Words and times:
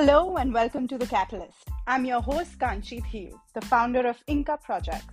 Hello 0.00 0.36
and 0.36 0.54
welcome 0.54 0.86
to 0.86 0.96
The 0.96 1.08
Catalyst. 1.08 1.70
I'm 1.88 2.04
your 2.04 2.20
host, 2.20 2.56
Kanchi 2.60 3.02
Thiru, 3.02 3.36
the 3.52 3.60
founder 3.62 4.06
of 4.06 4.24
Incca 4.28 4.62
Projects. 4.62 5.12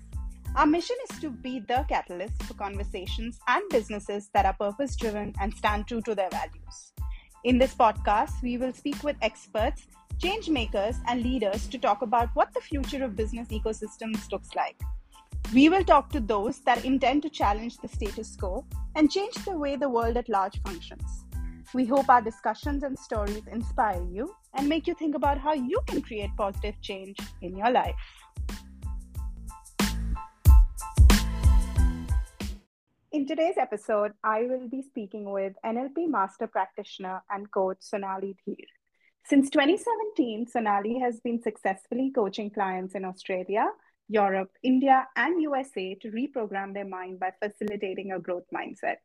Our 0.55 0.67
mission 0.67 0.95
is 1.09 1.19
to 1.21 1.31
be 1.31 1.59
the 1.59 1.83
catalyst 1.89 2.43
for 2.43 2.53
conversations 2.53 3.39
and 3.47 3.63
businesses 3.71 4.29
that 4.35 4.45
are 4.45 4.53
purpose 4.53 4.95
driven 4.95 5.33
and 5.41 5.51
stand 5.55 5.87
true 5.87 6.01
to 6.01 6.13
their 6.13 6.29
values. 6.29 6.93
In 7.45 7.57
this 7.57 7.73
podcast, 7.73 8.39
we 8.43 8.59
will 8.59 8.73
speak 8.73 9.03
with 9.03 9.15
experts, 9.23 9.87
change 10.19 10.49
makers, 10.49 10.97
and 11.07 11.23
leaders 11.23 11.65
to 11.69 11.79
talk 11.79 12.03
about 12.03 12.29
what 12.35 12.53
the 12.53 12.61
future 12.61 13.03
of 13.03 13.15
business 13.15 13.47
ecosystems 13.47 14.31
looks 14.31 14.53
like. 14.55 14.79
We 15.51 15.67
will 15.67 15.83
talk 15.83 16.11
to 16.11 16.19
those 16.19 16.59
that 16.59 16.85
intend 16.85 17.23
to 17.23 17.29
challenge 17.31 17.77
the 17.77 17.87
status 17.87 18.35
quo 18.35 18.63
and 18.93 19.09
change 19.09 19.33
the 19.45 19.57
way 19.57 19.77
the 19.77 19.89
world 19.89 20.15
at 20.15 20.29
large 20.29 20.61
functions. 20.61 21.24
We 21.73 21.85
hope 21.85 22.09
our 22.09 22.21
discussions 22.21 22.83
and 22.83 22.97
stories 22.97 23.43
inspire 23.51 24.01
you 24.03 24.33
and 24.53 24.69
make 24.69 24.87
you 24.87 24.93
think 24.93 25.15
about 25.15 25.37
how 25.39 25.53
you 25.53 25.79
can 25.87 26.01
create 26.01 26.29
positive 26.37 26.79
change 26.81 27.17
in 27.41 27.57
your 27.57 27.71
life. 27.71 27.95
In 33.11 33.25
today's 33.25 33.57
episode, 33.57 34.11
I 34.23 34.43
will 34.43 34.67
be 34.69 34.81
speaking 34.81 35.31
with 35.31 35.53
NLP 35.65 36.07
master 36.09 36.47
practitioner 36.47 37.23
and 37.29 37.49
coach 37.49 37.77
Sonali 37.79 38.35
Dheer. 38.45 38.67
Since 39.25 39.49
2017, 39.49 40.47
Sonali 40.47 40.99
has 40.99 41.19
been 41.21 41.41
successfully 41.41 42.11
coaching 42.13 42.51
clients 42.51 42.93
in 42.93 43.05
Australia, 43.05 43.67
Europe, 44.07 44.51
India, 44.61 45.07
and 45.15 45.41
USA 45.41 45.95
to 45.95 46.11
reprogram 46.11 46.73
their 46.73 46.85
mind 46.85 47.19
by 47.19 47.31
facilitating 47.41 48.11
a 48.11 48.19
growth 48.19 48.45
mindset. 48.53 48.97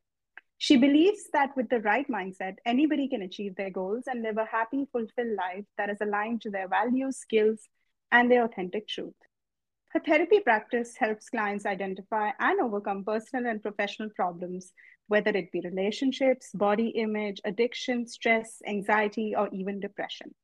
She 0.62 0.76
believes 0.76 1.24
that 1.32 1.56
with 1.56 1.70
the 1.70 1.80
right 1.80 2.06
mindset, 2.06 2.56
anybody 2.66 3.08
can 3.08 3.22
achieve 3.22 3.56
their 3.56 3.70
goals 3.70 4.04
and 4.06 4.20
live 4.20 4.36
a 4.36 4.44
happy, 4.44 4.86
fulfilled 4.92 5.34
life 5.34 5.64
that 5.78 5.88
is 5.88 5.96
aligned 6.02 6.42
to 6.42 6.50
their 6.50 6.68
values, 6.68 7.16
skills, 7.16 7.66
and 8.12 8.30
their 8.30 8.44
authentic 8.44 8.86
truth. 8.86 9.14
Her 9.88 10.00
therapy 10.00 10.40
practice 10.40 10.98
helps 10.98 11.30
clients 11.30 11.64
identify 11.64 12.32
and 12.38 12.60
overcome 12.60 13.04
personal 13.04 13.50
and 13.50 13.62
professional 13.62 14.10
problems, 14.10 14.74
whether 15.08 15.30
it 15.30 15.50
be 15.50 15.62
relationships, 15.62 16.50
body 16.52 16.88
image, 16.88 17.40
addiction, 17.46 18.06
stress, 18.06 18.60
anxiety, 18.66 19.34
or 19.34 19.48
even 19.54 19.80
depression. 19.80 20.34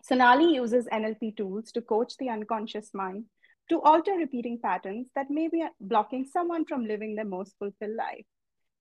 Sonali 0.00 0.54
uses 0.54 0.86
NLP 0.92 1.36
tools 1.36 1.72
to 1.72 1.82
coach 1.82 2.16
the 2.18 2.28
unconscious 2.28 2.94
mind 2.94 3.24
to 3.68 3.80
alter 3.80 4.12
repeating 4.12 4.60
patterns 4.62 5.08
that 5.16 5.28
may 5.28 5.48
be 5.48 5.66
blocking 5.80 6.24
someone 6.24 6.64
from 6.64 6.86
living 6.86 7.16
their 7.16 7.24
most 7.24 7.58
fulfilled 7.58 7.96
life. 7.96 8.26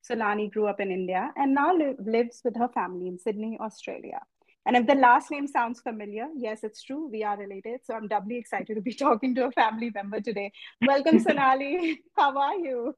Sonali 0.03 0.49
grew 0.49 0.67
up 0.67 0.79
in 0.79 0.91
India 0.91 1.31
and 1.35 1.55
now 1.55 1.73
li- 1.73 1.95
lives 1.99 2.41
with 2.43 2.55
her 2.57 2.67
family 2.67 3.07
in 3.07 3.17
Sydney, 3.17 3.57
Australia. 3.59 4.19
And 4.65 4.75
if 4.77 4.85
the 4.85 4.95
last 4.95 5.31
name 5.31 5.47
sounds 5.47 5.81
familiar, 5.81 6.27
yes, 6.35 6.63
it's 6.63 6.83
true. 6.83 7.09
We 7.09 7.23
are 7.23 7.37
related. 7.37 7.81
So 7.83 7.95
I'm 7.95 8.07
doubly 8.07 8.37
excited 8.37 8.75
to 8.75 8.81
be 8.81 8.93
talking 9.05 9.33
to 9.35 9.45
a 9.45 9.51
family 9.51 9.91
member 9.93 10.21
today. 10.21 10.51
Welcome, 10.85 11.19
Sonali. 11.27 12.01
How 12.15 12.37
are 12.37 12.55
you? 12.55 12.95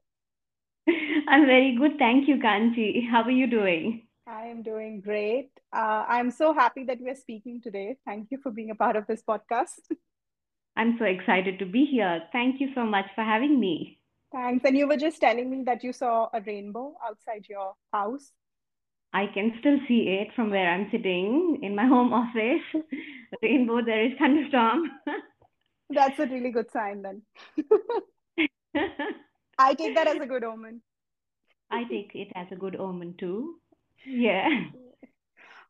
I'm 1.28 1.46
very 1.46 1.76
good. 1.76 1.98
Thank 1.98 2.28
you, 2.28 2.36
Kanchi. 2.36 3.08
How 3.08 3.22
are 3.22 3.30
you 3.30 3.48
doing? 3.48 4.06
I 4.28 4.46
am 4.46 4.62
doing 4.62 5.00
great. 5.00 5.50
Uh, 5.72 6.04
I'm 6.08 6.30
so 6.30 6.52
happy 6.52 6.84
that 6.84 6.98
we're 7.00 7.16
speaking 7.16 7.60
today. 7.60 7.96
Thank 8.04 8.28
you 8.30 8.38
for 8.42 8.50
being 8.50 8.70
a 8.70 8.74
part 8.74 8.96
of 8.96 9.06
this 9.06 9.22
podcast. 9.22 9.80
I'm 10.76 10.96
so 10.98 11.04
excited 11.04 11.58
to 11.60 11.66
be 11.66 11.84
here. 11.84 12.22
Thank 12.32 12.60
you 12.60 12.68
so 12.74 12.84
much 12.84 13.06
for 13.14 13.22
having 13.24 13.58
me. 13.58 13.98
Thanks. 14.36 14.66
And 14.66 14.76
you 14.76 14.86
were 14.86 14.98
just 14.98 15.18
telling 15.18 15.48
me 15.48 15.62
that 15.64 15.82
you 15.82 15.94
saw 15.94 16.28
a 16.34 16.42
rainbow 16.42 16.94
outside 17.02 17.46
your 17.48 17.72
house. 17.90 18.32
I 19.14 19.28
can 19.32 19.54
still 19.60 19.78
see 19.88 20.20
it 20.20 20.28
from 20.36 20.50
where 20.50 20.68
I'm 20.70 20.88
sitting 20.90 21.60
in 21.62 21.74
my 21.74 21.86
home 21.86 22.12
office. 22.12 22.60
Rainbow, 23.42 23.80
there 23.82 24.04
is 24.04 24.12
thunderstorm. 24.18 24.90
That's 25.90 26.18
a 26.18 26.26
really 26.26 26.50
good 26.50 26.70
sign 26.70 27.00
then. 27.00 27.22
I 29.58 29.72
take 29.72 29.94
that 29.94 30.06
as 30.06 30.20
a 30.20 30.26
good 30.26 30.44
omen. 30.44 30.82
I 31.70 31.84
take 31.84 32.10
it 32.14 32.28
as 32.34 32.48
a 32.52 32.56
good 32.56 32.76
omen 32.76 33.14
too. 33.18 33.54
Yeah. 34.04 34.64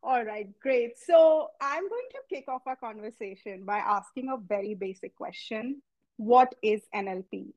All 0.03 0.25
right, 0.25 0.49
great. 0.61 0.99
So 0.99 1.51
I'm 1.61 1.89
going 1.89 2.09
to 2.11 2.35
kick 2.35 2.47
off 2.49 2.63
our 2.67 2.75
conversation 2.75 3.65
by 3.65 3.79
asking 3.79 4.29
a 4.29 4.39
very 4.39 4.75
basic 4.75 5.15
question 5.15 5.83
What 6.17 6.53
is 6.65 6.83
NLP? 6.93 7.53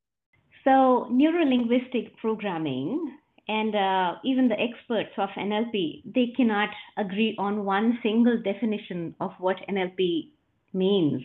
So, 0.69 1.07
neurolinguistic 1.11 2.15
programming 2.17 3.17
and 3.47 3.75
uh, 3.75 4.19
even 4.23 4.49
the 4.49 4.59
experts 4.59 5.09
of 5.17 5.29
NLP, 5.29 6.03
they 6.13 6.31
cannot 6.37 6.69
agree 6.95 7.35
on 7.39 7.65
one 7.65 7.97
single 8.03 8.37
definition 8.39 9.15
of 9.19 9.31
what 9.39 9.55
NLP 9.67 10.29
means. 10.73 11.23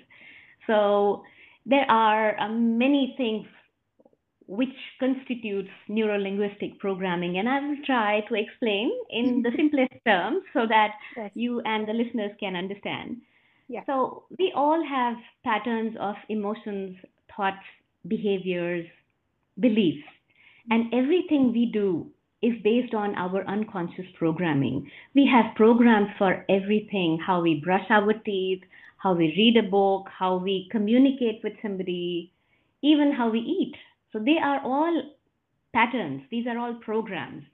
So, 0.66 1.24
there 1.66 1.84
are 1.90 2.40
uh, 2.40 2.48
many 2.48 3.12
things 3.18 3.46
which 4.46 4.76
constitutes 4.98 5.68
neurolinguistic 5.88 6.78
programming 6.78 7.38
and 7.38 7.48
i 7.48 7.58
will 7.60 7.78
try 7.86 8.20
to 8.28 8.34
explain 8.34 8.92
in 9.08 9.40
the 9.42 9.50
simplest 9.56 9.94
terms 10.06 10.42
so 10.52 10.66
that 10.66 10.90
yes. 11.16 11.30
you 11.32 11.62
and 11.64 11.88
the 11.88 11.94
listeners 11.94 12.30
can 12.38 12.54
understand 12.54 13.16
yeah. 13.68 13.80
so 13.86 14.24
we 14.38 14.52
all 14.54 14.84
have 14.86 15.16
patterns 15.44 15.96
of 15.98 16.14
emotions 16.28 16.94
thoughts 17.34 17.64
behaviors 18.06 18.84
beliefs. 19.58 20.06
And 20.70 20.92
everything 20.94 21.52
we 21.52 21.70
do 21.72 22.10
is 22.42 22.54
based 22.62 22.94
on 22.94 23.14
our 23.14 23.46
unconscious 23.48 24.06
programming. 24.18 24.90
We 25.14 25.26
have 25.32 25.56
programs 25.56 26.08
for 26.18 26.44
everything 26.48 27.18
how 27.24 27.40
we 27.40 27.62
brush 27.64 27.86
our 27.90 28.12
teeth, 28.12 28.62
how 28.98 29.14
we 29.14 29.34
read 29.36 29.56
a 29.62 29.68
book, 29.68 30.08
how 30.18 30.36
we 30.36 30.68
communicate 30.70 31.40
with 31.42 31.54
somebody, 31.62 32.32
even 32.82 33.12
how 33.12 33.30
we 33.30 33.40
eat. 33.40 33.74
So 34.12 34.18
they 34.18 34.36
are 34.42 34.60
all 34.62 35.02
patterns, 35.74 36.22
these 36.30 36.46
are 36.46 36.58
all 36.58 36.74
programs. 36.74 37.44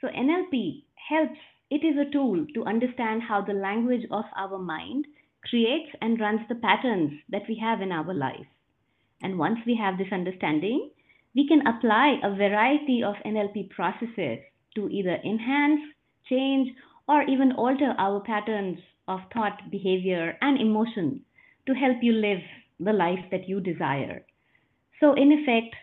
So 0.00 0.08
NLP 0.08 0.82
helps, 1.08 1.38
it 1.70 1.84
is 1.84 1.96
a 1.96 2.10
tool 2.12 2.44
to 2.54 2.64
understand 2.64 3.22
how 3.22 3.42
the 3.42 3.54
language 3.54 4.06
of 4.10 4.24
our 4.36 4.58
mind 4.58 5.06
creates 5.48 5.90
and 6.00 6.20
runs 6.20 6.40
the 6.48 6.56
patterns 6.56 7.12
that 7.30 7.42
we 7.48 7.58
have 7.60 7.80
in 7.80 7.92
our 7.92 8.12
life. 8.12 8.46
And 9.22 9.38
once 9.38 9.58
we 9.66 9.76
have 9.76 9.98
this 9.98 10.12
understanding, 10.12 10.90
we 11.34 11.48
can 11.48 11.66
apply 11.66 12.18
a 12.22 12.34
variety 12.34 13.02
of 13.02 13.14
NLP 13.24 13.70
processes 13.70 14.38
to 14.74 14.88
either 14.88 15.18
enhance, 15.24 15.80
change, 16.28 16.68
or 17.08 17.22
even 17.22 17.52
alter 17.52 17.94
our 17.98 18.20
patterns 18.20 18.78
of 19.08 19.20
thought, 19.32 19.70
behavior, 19.70 20.36
and 20.40 20.60
emotion 20.60 21.20
to 21.66 21.74
help 21.74 21.96
you 22.02 22.12
live 22.12 22.40
the 22.80 22.92
life 22.92 23.24
that 23.30 23.48
you 23.48 23.60
desire. 23.60 24.24
So, 25.00 25.14
in 25.14 25.32
effect, 25.32 25.74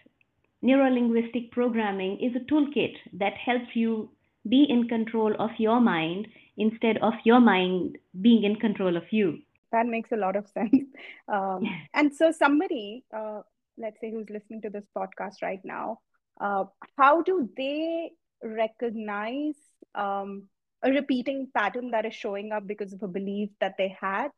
neurolinguistic 0.64 1.52
programming 1.52 2.20
is 2.20 2.36
a 2.36 2.46
toolkit 2.52 2.96
that 3.14 3.34
helps 3.34 3.76
you 3.76 4.10
be 4.48 4.66
in 4.70 4.88
control 4.88 5.36
of 5.40 5.52
your 5.58 5.80
mind 5.80 6.28
instead 6.58 6.98
of 6.98 7.14
your 7.24 7.40
mind 7.40 7.98
being 8.22 8.44
in 8.44 8.56
control 8.56 8.96
of 8.96 9.04
you. 9.12 9.40
That 9.72 9.86
makes 9.86 10.12
a 10.12 10.18
lot 10.18 10.36
of 10.36 10.48
sense. 10.48 10.86
Um, 11.28 11.64
and 11.94 12.14
so, 12.14 12.32
somebody 12.32 13.04
uh, 13.16 13.42
let's 13.80 14.00
say 14.00 14.12
who's 14.12 14.30
listening 14.30 14.62
to 14.62 14.70
this 14.70 14.86
podcast 14.96 15.42
right 15.42 15.62
now 15.64 16.00
uh, 16.42 16.66
how 16.98 17.22
do 17.22 17.50
they 17.58 18.12
recognize 18.44 19.56
um, 19.96 20.44
a 20.84 20.92
repeating 20.92 21.48
pattern 21.54 21.92
that 21.92 22.06
is 22.06 22.14
showing 22.14 22.52
up 22.52 22.66
because 22.66 22.94
of 22.94 23.04
a 23.04 23.08
belief 23.08 23.50
that 23.60 23.76
they 23.78 23.96
had 24.00 24.30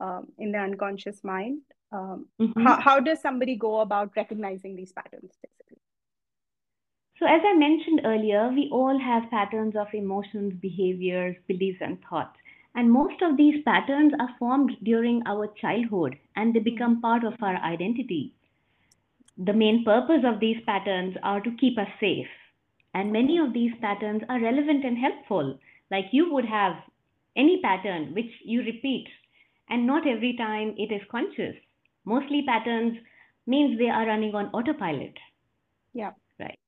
um, 0.00 0.26
in 0.38 0.52
their 0.52 0.64
unconscious 0.64 1.22
mind 1.22 1.60
um, 1.92 2.26
mm-hmm. 2.40 2.62
how, 2.62 2.80
how 2.80 3.00
does 3.00 3.20
somebody 3.20 3.56
go 3.56 3.80
about 3.80 4.10
recognizing 4.16 4.76
these 4.76 4.92
patterns 4.92 5.32
basically 5.42 5.82
so 7.18 7.26
as 7.26 7.40
i 7.44 7.54
mentioned 7.56 8.02
earlier 8.04 8.48
we 8.48 8.68
all 8.72 8.98
have 8.98 9.30
patterns 9.30 9.76
of 9.76 9.86
emotions 9.92 10.54
behaviors 10.60 11.36
beliefs 11.48 11.78
and 11.80 11.98
thoughts 12.08 12.38
and 12.74 12.90
most 12.90 13.20
of 13.20 13.36
these 13.36 13.62
patterns 13.64 14.12
are 14.20 14.30
formed 14.38 14.76
during 14.84 15.22
our 15.26 15.48
childhood 15.60 16.16
and 16.36 16.54
they 16.54 16.60
become 16.60 16.92
mm-hmm. 16.92 17.00
part 17.00 17.24
of 17.24 17.34
our 17.42 17.56
identity 17.56 18.32
the 19.44 19.54
main 19.54 19.84
purpose 19.84 20.22
of 20.24 20.38
these 20.38 20.58
patterns 20.66 21.16
are 21.22 21.40
to 21.40 21.56
keep 21.58 21.78
us 21.78 21.88
safe. 21.98 22.26
And 22.92 23.12
many 23.12 23.38
of 23.38 23.54
these 23.54 23.72
patterns 23.80 24.22
are 24.28 24.40
relevant 24.40 24.84
and 24.84 24.98
helpful. 24.98 25.58
Like 25.90 26.06
you 26.12 26.32
would 26.32 26.44
have 26.44 26.74
any 27.36 27.60
pattern 27.62 28.12
which 28.14 28.30
you 28.44 28.60
repeat, 28.60 29.06
and 29.70 29.86
not 29.86 30.06
every 30.06 30.36
time 30.36 30.74
it 30.76 30.92
is 30.92 31.00
conscious. 31.10 31.54
Mostly 32.04 32.42
patterns 32.46 32.98
means 33.46 33.78
they 33.78 33.88
are 33.88 34.06
running 34.06 34.34
on 34.34 34.46
autopilot. 34.48 35.14
Yeah. 35.94 36.10
Right. 36.38 36.58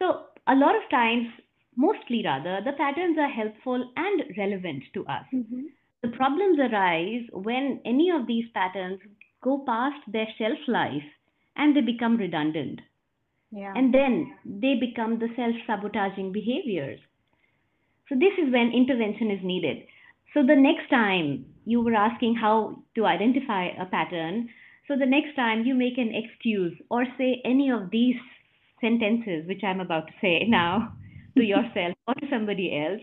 So 0.00 0.26
a 0.46 0.54
lot 0.54 0.76
of 0.76 0.90
times, 0.90 1.28
mostly 1.76 2.22
rather, 2.24 2.60
the 2.64 2.72
patterns 2.72 3.16
are 3.18 3.30
helpful 3.30 3.90
and 3.96 4.22
relevant 4.36 4.82
to 4.94 5.06
us. 5.06 5.24
Mm-hmm. 5.32 5.62
The 6.02 6.08
problems 6.08 6.58
arise 6.58 7.22
when 7.32 7.80
any 7.86 8.10
of 8.10 8.26
these 8.26 8.50
patterns 8.52 9.00
go 9.40 9.64
past 9.66 10.02
their 10.12 10.28
shelf 10.36 10.58
life 10.66 11.02
and 11.56 11.76
they 11.76 11.80
become 11.80 12.16
redundant. 12.16 12.80
Yeah. 13.50 13.72
And 13.76 13.92
then 13.92 14.32
they 14.44 14.74
become 14.80 15.18
the 15.18 15.28
self 15.36 15.54
sabotaging 15.66 16.32
behaviors. 16.32 17.00
So, 18.08 18.14
this 18.14 18.32
is 18.38 18.52
when 18.52 18.72
intervention 18.72 19.30
is 19.30 19.40
needed. 19.42 19.84
So, 20.34 20.42
the 20.46 20.56
next 20.56 20.88
time 20.88 21.46
you 21.64 21.80
were 21.80 21.94
asking 21.94 22.34
how 22.34 22.82
to 22.96 23.06
identify 23.06 23.68
a 23.78 23.86
pattern. 23.86 24.48
So 24.88 24.96
the 24.98 25.06
next 25.06 25.36
time 25.36 25.64
you 25.64 25.74
make 25.74 25.98
an 25.98 26.12
excuse 26.14 26.74
or 26.90 27.04
say 27.16 27.40
any 27.44 27.70
of 27.70 27.90
these 27.90 28.16
sentences, 28.80 29.46
which 29.46 29.62
I'm 29.64 29.80
about 29.80 30.08
to 30.08 30.12
say 30.20 30.44
now 30.48 30.92
to 31.36 31.42
yourself 31.42 31.94
or 32.06 32.14
to 32.14 32.26
somebody 32.30 32.84
else, 32.84 33.00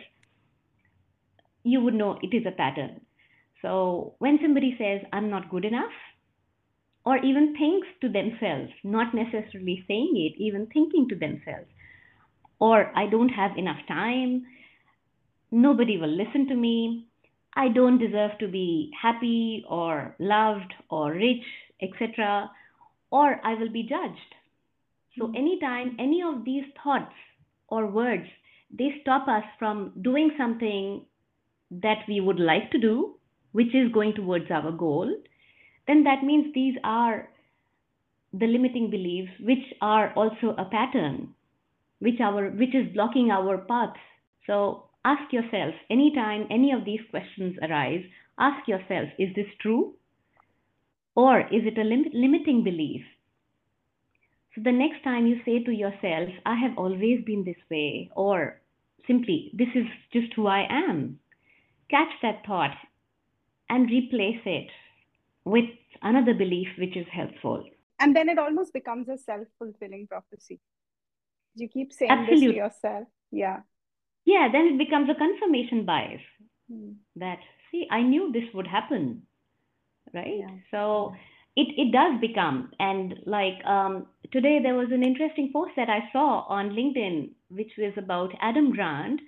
you 1.64 1.82
would 1.82 1.94
know 1.94 2.20
it 2.22 2.36
is 2.36 2.46
a 2.46 2.52
pattern. 2.52 3.02
So 3.62 4.16
when 4.20 4.40
somebody 4.42 4.76
says, 4.78 5.02
I'm 5.12 5.30
not 5.30 5.50
good 5.50 5.66
enough, 5.66 5.92
or 7.06 7.18
even 7.18 7.56
thinks 7.58 7.88
to 8.02 8.10
themselves, 8.10 8.72
not 8.84 9.14
necessarily 9.14 9.84
saying 9.88 10.14
it, 10.16 10.42
even 10.42 10.68
thinking 10.68 11.08
to 11.10 11.16
themselves, 11.16 11.68
or 12.60 12.92
I 12.96 13.08
don't 13.08 13.30
have 13.30 13.58
enough 13.58 13.80
time, 13.88 14.46
nobody 15.52 15.98
will 15.98 16.16
listen 16.16 16.48
to 16.48 16.56
me, 16.56 17.06
I 17.56 17.70
don't 17.70 17.98
deserve 17.98 18.38
to 18.40 18.48
be 18.48 18.92
happy 19.02 19.66
or 19.68 20.16
loved 20.20 20.74
or 20.90 21.14
rich, 21.14 21.46
etc., 21.82 22.52
or 23.12 23.40
I 23.44 23.56
will 23.56 23.72
be 23.72 23.84
judged. 23.84 24.36
So, 25.18 25.28
hmm. 25.28 25.36
anytime 25.36 25.96
any 26.00 26.22
of 26.22 26.46
these 26.46 26.66
thoughts 26.84 27.14
or 27.70 27.88
words 27.88 28.28
they 28.72 28.96
stop 29.02 29.28
us 29.28 29.44
from 29.58 29.94
doing 30.02 30.32
something 30.38 31.06
that 31.72 32.00
we 32.08 32.20
would 32.20 32.40
like 32.40 32.72
to 32.72 32.78
do, 32.78 33.16
which 33.52 33.74
is 33.74 33.92
going 33.92 34.14
towards 34.14 34.50
our 34.52 34.72
goal, 34.72 35.12
then 35.90 36.04
that 36.04 36.24
means 36.24 36.54
these 36.54 36.76
are 36.84 37.28
the 38.32 38.46
limiting 38.46 38.92
beliefs, 38.92 39.32
which 39.40 39.74
are 39.82 40.14
also 40.14 40.56
a 40.56 40.66
pattern, 40.66 41.34
which 41.98 42.20
our 42.22 42.52
which 42.52 42.76
is 42.76 42.94
blocking 42.94 43.32
our 43.32 43.58
paths. 43.58 44.00
So 44.46 44.84
ask 45.04 45.34
yourself 45.34 45.74
anytime 45.90 46.46
any 46.52 46.72
of 46.72 46.86
these 46.86 47.00
questions 47.10 47.58
arise, 47.64 48.06
ask 48.38 48.68
yourself, 48.68 49.10
is 49.18 49.34
this 49.36 49.48
true? 49.60 49.96
Or 51.16 51.40
is 51.40 51.66
it 51.66 51.80
a 51.80 51.84
lim- 51.84 52.12
limiting 52.14 52.64
belief? 52.64 53.02
So 54.54 54.62
the 54.64 54.72
next 54.72 55.04
time 55.04 55.26
you 55.26 55.42
say 55.44 55.64
to 55.64 55.72
yourself, 55.72 56.30
I 56.46 56.56
have 56.56 56.78
always 56.78 57.26
been 57.26 57.44
this 57.44 57.64
way, 57.72 58.12
or 58.16 58.62
simply, 59.08 59.50
this 59.54 59.70
is 59.74 59.88
just 60.14 60.34
who 60.36 60.46
I 60.46 60.68
am, 60.70 61.20
catch 61.90 62.14
that 62.22 62.46
thought 62.46 62.78
and 63.70 63.90
replace 63.90 64.42
it 64.46 64.70
with 65.46 65.70
another 66.02 66.34
belief 66.34 66.68
which 66.78 66.96
is 66.96 67.08
helpful. 67.12 67.64
And 68.00 68.16
then 68.16 68.30
it 68.30 68.40
almost 68.40 68.74
becomes 68.74 69.10
a 69.10 69.18
self 69.18 69.48
fulfilling 69.58 70.08
prophecy. 70.08 70.60
You 71.56 71.68
keep 71.68 71.92
saying 71.92 72.12
Absolutely. 72.12 72.48
this 72.48 72.54
to 72.54 72.58
yourself. 72.58 73.08
Yeah. 73.32 73.58
Yeah, 74.26 74.48
then 74.52 74.68
it 74.68 74.78
becomes 74.78 75.10
a 75.10 75.16
confirmation 75.16 75.86
bias 75.86 76.22
hmm. 76.72 76.92
that, 77.16 77.40
see, 77.72 77.88
I 77.90 78.02
knew 78.02 78.32
this 78.32 78.54
would 78.54 78.68
happen. 78.68 79.24
Right? 80.14 80.40
Yeah. 80.40 80.56
So 80.72 81.14
it, 81.56 81.68
it 81.78 81.92
does 81.92 82.20
become. 82.22 82.72
And 82.80 83.16
like 83.26 83.64
um, 83.66 84.08
today, 84.32 84.60
there 84.62 84.76
was 84.76 84.90
an 84.92 85.04
interesting 85.04 85.52
post 85.52 85.72
that 85.76 85.90
I 85.90 86.10
saw 86.14 86.46
on 86.48 86.70
LinkedIn, 86.70 87.32
which 87.50 87.72
was 87.78 87.94
about 87.98 88.32
Adam 88.42 88.72
Grant 88.72 89.20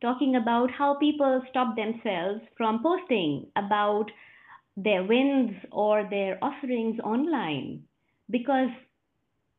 talking 0.00 0.36
about 0.36 0.70
how 0.70 0.94
people 0.94 1.42
stop 1.50 1.76
themselves 1.76 2.40
from 2.56 2.82
posting 2.82 3.46
about 3.56 4.10
their 4.76 5.02
wins 5.04 5.52
or 5.72 6.06
their 6.10 6.38
offerings 6.42 6.98
online 7.00 7.84
because 8.30 8.70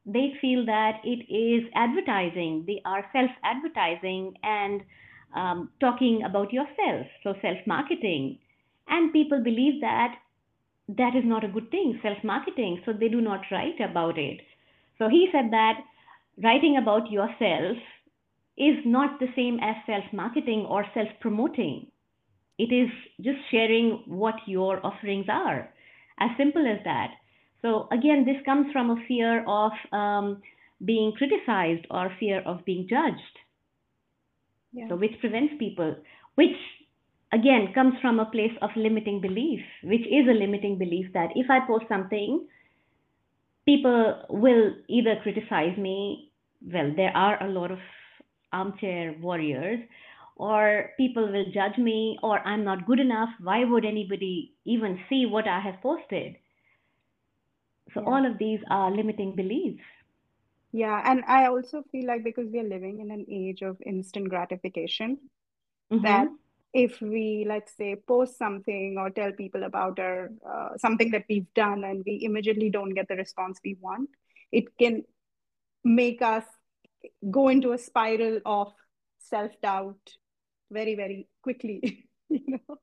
they 0.06 0.34
feel 0.42 0.66
that 0.66 1.02
it 1.04 1.32
is 1.32 1.70
advertising. 1.76 2.64
They 2.68 2.82
are 2.86 3.06
self 3.14 3.32
advertising 3.44 4.36
and 4.44 4.82
um, 5.36 5.70
talking 5.80 6.24
about 6.24 6.52
yourself, 6.54 7.08
so 7.24 7.36
self 7.42 7.58
marketing. 7.68 8.40
And 8.88 9.14
people 9.14 9.44
believe 9.44 9.82
that 9.82 10.16
that 10.90 11.16
is 11.16 11.24
not 11.26 11.44
a 11.44 11.48
good 11.50 11.70
thing, 11.72 12.00
self 12.02 12.18
marketing, 12.24 12.82
so 12.86 12.94
they 12.94 13.10
do 13.10 13.22
not 13.22 13.42
write 13.52 13.80
about 13.80 14.18
it. 14.18 14.42
So 14.98 15.10
he 15.10 15.30
said 15.32 15.52
that 15.52 15.84
writing 16.44 16.78
about 16.78 17.12
yourself 17.12 17.78
is 18.58 18.78
not 18.86 19.20
the 19.20 19.30
same 19.36 19.60
as 19.62 19.76
self 19.86 20.06
marketing 20.14 20.66
or 20.68 20.86
self 20.94 21.10
promoting. 21.20 21.91
It 22.62 22.72
is 22.72 22.90
just 23.20 23.40
sharing 23.50 24.04
what 24.06 24.36
your 24.46 24.86
offerings 24.86 25.26
are, 25.30 25.74
as 26.20 26.30
simple 26.38 26.66
as 26.68 26.84
that. 26.84 27.12
So, 27.64 27.88
again, 27.92 28.24
this 28.26 28.38
comes 28.46 28.72
from 28.72 28.92
a 28.92 29.04
fear 29.08 29.44
of 29.48 29.72
um, 29.92 30.42
being 30.86 31.14
criticized 31.18 31.88
or 31.90 32.12
fear 32.20 32.42
of 32.46 32.64
being 32.66 32.88
judged. 32.88 33.36
Yeah. 34.74 34.90
So, 34.90 34.96
which 34.96 35.20
prevents 35.20 35.56
people, 35.58 35.96
which 36.36 36.58
again 37.34 37.72
comes 37.74 37.96
from 38.00 38.20
a 38.20 38.30
place 38.30 38.56
of 38.62 38.70
limiting 38.76 39.22
belief, 39.22 39.62
which 39.84 40.06
is 40.20 40.28
a 40.30 40.40
limiting 40.44 40.78
belief 40.78 41.08
that 41.14 41.30
if 41.36 41.50
I 41.50 41.66
post 41.66 41.86
something, 41.90 42.46
people 43.66 44.22
will 44.30 44.76
either 44.88 45.16
criticize 45.24 45.78
me. 45.78 46.32
Well, 46.62 46.94
there 46.96 47.16
are 47.16 47.44
a 47.44 47.50
lot 47.50 47.72
of 47.72 47.80
armchair 48.54 49.16
warriors 49.20 49.80
or 50.36 50.92
people 50.98 51.32
will 51.32 51.46
judge 51.52 51.78
me 51.78 52.18
or 52.24 52.40
i'm 52.48 52.64
not 52.64 52.86
good 52.86 53.00
enough 53.00 53.30
why 53.40 53.64
would 53.64 53.86
anybody 53.86 54.54
even 54.66 55.00
see 55.10 55.26
what 55.26 55.48
i 55.48 55.60
have 55.60 55.82
posted 55.82 56.36
so 57.94 58.02
yeah. 58.02 58.08
all 58.08 58.26
of 58.26 58.38
these 58.38 58.60
are 58.70 58.92
limiting 58.92 59.36
beliefs 59.36 59.84
yeah 60.72 61.02
and 61.06 61.24
i 61.28 61.48
also 61.48 61.84
feel 61.92 62.08
like 62.08 62.24
because 62.24 62.48
we 62.52 62.60
are 62.60 62.70
living 62.76 63.00
in 63.02 63.12
an 63.12 63.26
age 63.30 63.62
of 63.62 63.78
instant 63.86 64.30
gratification 64.30 65.18
mm-hmm. 65.92 66.04
that 66.04 66.28
if 66.74 67.02
we 67.02 67.46
let's 67.48 67.76
say 67.76 67.96
post 68.08 68.38
something 68.38 68.96
or 68.98 69.10
tell 69.10 69.32
people 69.34 69.64
about 69.64 70.00
our 70.00 70.30
uh, 70.50 70.70
something 70.78 71.12
that 71.12 71.26
we've 71.30 71.54
done 71.54 71.84
and 71.84 72.04
we 72.06 72.20
immediately 72.24 72.70
don't 72.70 72.94
get 72.94 73.08
the 73.10 73.16
response 73.16 73.60
we 73.66 73.76
want 73.82 74.10
it 74.52 74.78
can 74.78 75.04
make 75.84 76.22
us 76.22 76.46
go 77.30 77.50
into 77.50 77.74
a 77.74 77.78
spiral 77.78 78.40
of 78.46 78.74
self 79.32 79.52
doubt 79.62 80.16
very 80.70 80.96
very 80.96 81.28
quickly 81.42 82.06
you 82.30 82.42
know. 82.48 82.78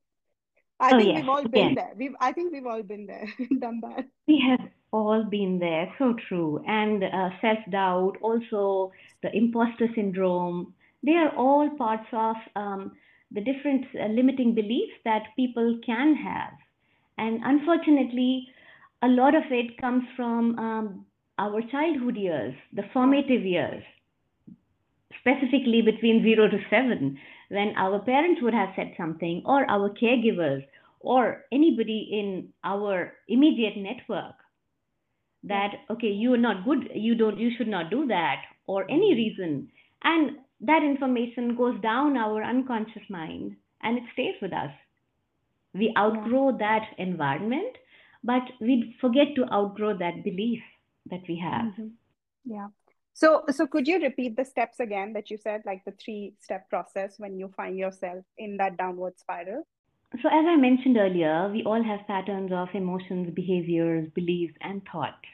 I 0.80 0.92
oh, 0.92 0.98
think 0.98 1.16
we've 1.16 1.28
all 1.28 1.48
been 1.48 1.74
there. 1.74 1.92
We've 1.96 2.14
i 2.20 2.32
think 2.32 2.52
we've 2.52 2.66
all 2.66 2.82
been 2.82 3.06
there 3.06 3.26
done 3.58 3.80
that. 3.82 4.06
We 4.28 4.40
have 4.48 4.68
all 4.92 5.24
been 5.24 5.58
there. 5.58 5.92
So 5.98 6.14
true. 6.28 6.62
And 6.66 7.02
uh, 7.02 7.30
self 7.40 7.58
doubt 7.70 8.16
also 8.22 8.92
the 9.22 9.34
imposter 9.36 9.88
syndrome 9.94 10.74
they 11.04 11.12
are 11.12 11.34
all 11.36 11.70
parts 11.76 12.08
of 12.12 12.36
um, 12.56 12.92
the 13.30 13.40
different 13.40 13.86
uh, 13.94 14.06
limiting 14.06 14.54
beliefs 14.54 14.94
that 15.04 15.22
people 15.36 15.78
can 15.84 16.14
have. 16.14 16.54
And 17.18 17.40
unfortunately 17.44 18.48
a 19.02 19.08
lot 19.08 19.34
of 19.34 19.44
it 19.50 19.78
comes 19.80 20.04
from 20.16 20.58
um, 20.58 21.06
our 21.38 21.60
childhood 21.70 22.16
years 22.16 22.54
the 22.72 22.84
formative 22.92 23.42
years 23.42 23.82
specifically 25.20 25.82
between 25.82 26.22
zero 26.22 26.48
to 26.48 26.58
seven, 26.70 27.18
when 27.48 27.74
our 27.76 27.98
parents 28.00 28.40
would 28.42 28.54
have 28.54 28.70
said 28.76 28.92
something, 28.96 29.42
or 29.46 29.68
our 29.70 29.90
caregivers, 29.90 30.64
or 31.00 31.44
anybody 31.52 32.08
in 32.12 32.48
our 32.64 33.12
immediate 33.28 33.76
network 33.76 34.34
that 35.44 35.74
okay 35.88 36.08
you 36.08 36.34
are 36.34 36.38
not 36.38 36.64
good 36.64 36.90
you 36.94 37.14
don't 37.14 37.38
you 37.38 37.50
should 37.56 37.68
not 37.68 37.90
do 37.90 38.06
that 38.06 38.42
or 38.66 38.84
any 38.90 39.14
reason. 39.14 39.68
And 40.02 40.38
that 40.60 40.82
information 40.82 41.56
goes 41.56 41.80
down 41.80 42.16
our 42.16 42.42
unconscious 42.42 43.08
mind 43.08 43.56
and 43.82 43.98
it 43.98 44.04
stays 44.12 44.34
with 44.42 44.52
us. 44.52 44.70
We 45.74 45.94
outgrow 45.96 46.58
that 46.58 46.86
environment 46.98 47.76
but 48.24 48.42
we 48.60 48.96
forget 49.00 49.28
to 49.36 49.44
outgrow 49.52 49.96
that 49.98 50.24
belief 50.24 50.60
that 51.10 51.20
we 51.28 51.38
have. 51.38 51.72
Mm-hmm. 51.72 51.88
yeah 52.44 52.68
so, 53.18 53.42
so 53.50 53.66
could 53.66 53.88
you 53.88 54.00
repeat 54.00 54.36
the 54.36 54.44
steps 54.44 54.78
again 54.78 55.12
that 55.14 55.28
you 55.28 55.38
said, 55.38 55.62
like 55.66 55.84
the 55.84 55.90
three 55.90 56.34
step 56.38 56.70
process 56.70 57.18
when 57.18 57.36
you 57.36 57.52
find 57.56 57.76
yourself 57.76 58.24
in 58.38 58.56
that 58.58 58.76
downward 58.76 59.18
spiral? 59.18 59.66
So, 60.22 60.28
as 60.28 60.44
I 60.46 60.54
mentioned 60.54 60.96
earlier, 60.96 61.50
we 61.52 61.64
all 61.64 61.82
have 61.82 62.06
patterns 62.06 62.52
of 62.52 62.68
emotions, 62.74 63.34
behaviors, 63.34 64.08
beliefs, 64.14 64.54
and 64.60 64.82
thoughts. 64.92 65.26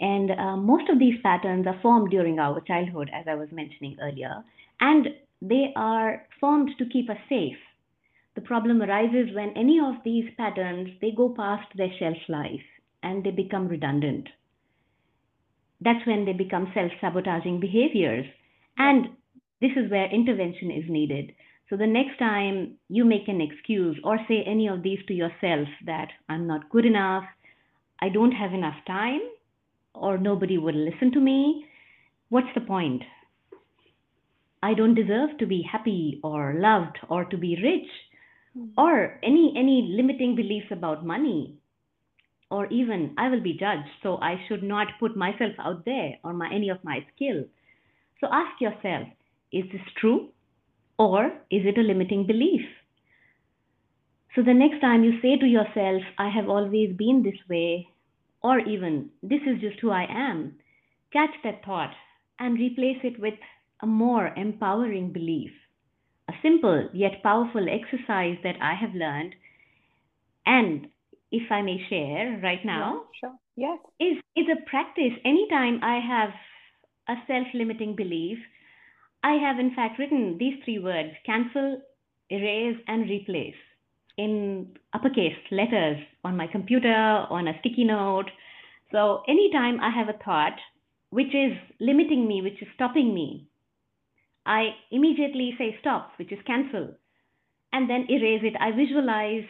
And 0.00 0.32
uh, 0.32 0.56
most 0.56 0.90
of 0.90 0.98
these 0.98 1.14
patterns 1.22 1.68
are 1.68 1.78
formed 1.80 2.10
during 2.10 2.40
our 2.40 2.60
childhood, 2.62 3.08
as 3.14 3.26
I 3.28 3.36
was 3.36 3.52
mentioning 3.52 3.96
earlier, 4.02 4.42
and 4.80 5.06
they 5.40 5.72
are 5.76 6.26
formed 6.40 6.72
to 6.78 6.86
keep 6.86 7.08
us 7.08 7.18
safe. 7.28 7.56
The 8.34 8.40
problem 8.40 8.82
arises 8.82 9.32
when 9.32 9.56
any 9.56 9.78
of 9.78 9.94
these 10.04 10.28
patterns 10.36 10.88
they 11.00 11.12
go 11.12 11.28
past 11.28 11.68
their 11.76 11.92
shelf 12.00 12.18
life 12.28 12.66
and 13.04 13.22
they 13.22 13.30
become 13.30 13.68
redundant 13.68 14.28
that's 15.80 16.06
when 16.06 16.24
they 16.24 16.32
become 16.32 16.70
self 16.74 16.92
sabotaging 17.00 17.60
behaviors. 17.60 18.26
And 18.78 19.08
this 19.60 19.72
is 19.76 19.90
where 19.90 20.10
intervention 20.10 20.70
is 20.70 20.84
needed. 20.88 21.32
So 21.68 21.76
the 21.76 21.86
next 21.86 22.18
time 22.18 22.76
you 22.88 23.04
make 23.04 23.28
an 23.28 23.40
excuse 23.40 23.98
or 24.04 24.18
say 24.28 24.42
any 24.46 24.68
of 24.68 24.82
these 24.82 25.00
to 25.06 25.14
yourself 25.14 25.68
that 25.86 26.08
I'm 26.28 26.46
not 26.46 26.70
good 26.70 26.86
enough, 26.86 27.24
I 28.00 28.08
don't 28.08 28.32
have 28.32 28.54
enough 28.54 28.76
time, 28.86 29.20
or 29.94 30.18
nobody 30.18 30.58
will 30.58 30.74
listen 30.74 31.12
to 31.12 31.20
me, 31.20 31.66
what's 32.30 32.52
the 32.54 32.60
point? 32.62 33.02
I 34.62 34.74
don't 34.74 34.94
deserve 34.94 35.38
to 35.38 35.46
be 35.46 35.62
happy 35.62 36.20
or 36.22 36.54
loved 36.58 36.98
or 37.08 37.24
to 37.26 37.36
be 37.36 37.56
rich. 37.62 37.88
mm-hmm. 38.56 38.80
or 38.80 39.18
any 39.22 39.54
any 39.56 39.88
limiting 39.96 40.34
beliefs 40.36 40.68
about 40.70 41.06
money 41.06 41.57
or 42.50 42.66
even 42.66 43.14
I 43.18 43.28
will 43.28 43.42
be 43.42 43.58
judged, 43.58 43.88
so 44.02 44.16
I 44.18 44.40
should 44.48 44.62
not 44.62 44.98
put 44.98 45.16
myself 45.16 45.52
out 45.58 45.84
there 45.84 46.18
or 46.24 46.32
my 46.32 46.50
any 46.52 46.68
of 46.70 46.82
my 46.82 47.04
skill. 47.14 47.44
So 48.20 48.28
ask 48.32 48.60
yourself, 48.60 49.08
is 49.52 49.64
this 49.72 49.82
true 50.00 50.28
or 50.98 51.26
is 51.50 51.64
it 51.64 51.78
a 51.78 51.82
limiting 51.82 52.26
belief? 52.26 52.62
So 54.34 54.42
the 54.42 54.54
next 54.54 54.80
time 54.80 55.04
you 55.04 55.20
say 55.20 55.36
to 55.36 55.46
yourself, 55.46 56.02
I 56.18 56.28
have 56.28 56.48
always 56.48 56.96
been 56.96 57.22
this 57.22 57.40
way, 57.48 57.88
or 58.42 58.60
even 58.60 59.10
this 59.22 59.40
is 59.46 59.60
just 59.60 59.80
who 59.80 59.90
I 59.90 60.06
am, 60.08 60.56
catch 61.12 61.34
that 61.44 61.64
thought 61.64 61.92
and 62.38 62.58
replace 62.58 62.98
it 63.02 63.18
with 63.18 63.34
a 63.82 63.86
more 63.86 64.28
empowering 64.36 65.12
belief. 65.12 65.50
A 66.28 66.32
simple 66.42 66.88
yet 66.92 67.22
powerful 67.22 67.66
exercise 67.68 68.36
that 68.42 68.56
I 68.60 68.74
have 68.74 68.94
learned 68.94 69.34
and 70.44 70.88
if 71.30 71.50
I 71.50 71.62
may 71.62 71.78
share 71.88 72.40
right 72.42 72.64
now, 72.64 73.02
yeah, 73.22 73.28
sure. 73.28 73.38
Yes. 73.56 73.78
is 74.00 74.16
is 74.36 74.46
a 74.50 74.68
practice. 74.68 75.12
Anytime 75.24 75.80
I 75.82 75.98
have 76.00 76.30
a 77.08 77.16
self-limiting 77.26 77.96
belief, 77.96 78.38
I 79.22 79.32
have 79.34 79.58
in 79.58 79.74
fact 79.74 79.98
written 79.98 80.36
these 80.38 80.54
three 80.64 80.78
words: 80.78 81.10
cancel, 81.26 81.80
erase, 82.30 82.78
and 82.86 83.08
replace 83.08 83.54
in 84.16 84.76
uppercase 84.92 85.36
letters 85.50 85.98
on 86.24 86.36
my 86.36 86.46
computer, 86.46 86.94
on 87.30 87.48
a 87.48 87.58
sticky 87.60 87.84
note. 87.84 88.30
So 88.92 89.22
anytime 89.28 89.80
I 89.80 89.90
have 89.90 90.08
a 90.08 90.18
thought 90.24 90.58
which 91.10 91.34
is 91.34 91.52
limiting 91.80 92.26
me, 92.28 92.42
which 92.42 92.60
is 92.60 92.68
stopping 92.74 93.14
me, 93.14 93.48
I 94.44 94.70
immediately 94.90 95.54
say 95.58 95.76
stop, 95.80 96.12
which 96.18 96.32
is 96.32 96.38
cancel, 96.46 96.94
and 97.72 97.88
then 97.88 98.06
erase 98.10 98.42
it. 98.44 98.56
I 98.60 98.72
visualize 98.72 99.44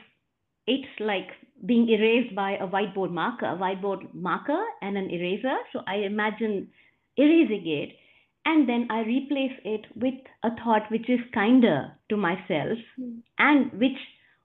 it 0.67 0.87
like 1.01 1.29
being 1.67 1.89
erased 1.89 2.35
by 2.35 2.53
a 2.53 2.67
whiteboard 2.67 3.11
marker, 3.11 3.47
a 3.47 3.57
whiteboard 3.57 4.13
marker 4.15 4.63
and 4.83 4.97
an 4.97 5.11
eraser. 5.11 5.57
So 5.73 5.81
I 5.87 5.97
imagine 5.97 6.69
erasing 7.17 7.67
it 7.67 7.97
and 8.45 8.69
then 8.69 8.87
I 8.91 9.01
replace 9.01 9.59
it 9.65 9.87
with 9.95 10.15
a 10.43 10.51
thought 10.63 10.91
which 10.91 11.09
is 11.11 11.21
kinder 11.35 11.93
to 12.09 12.17
myself 12.17 12.79
mm. 12.99 13.21
and 13.39 13.73
which 13.73 13.99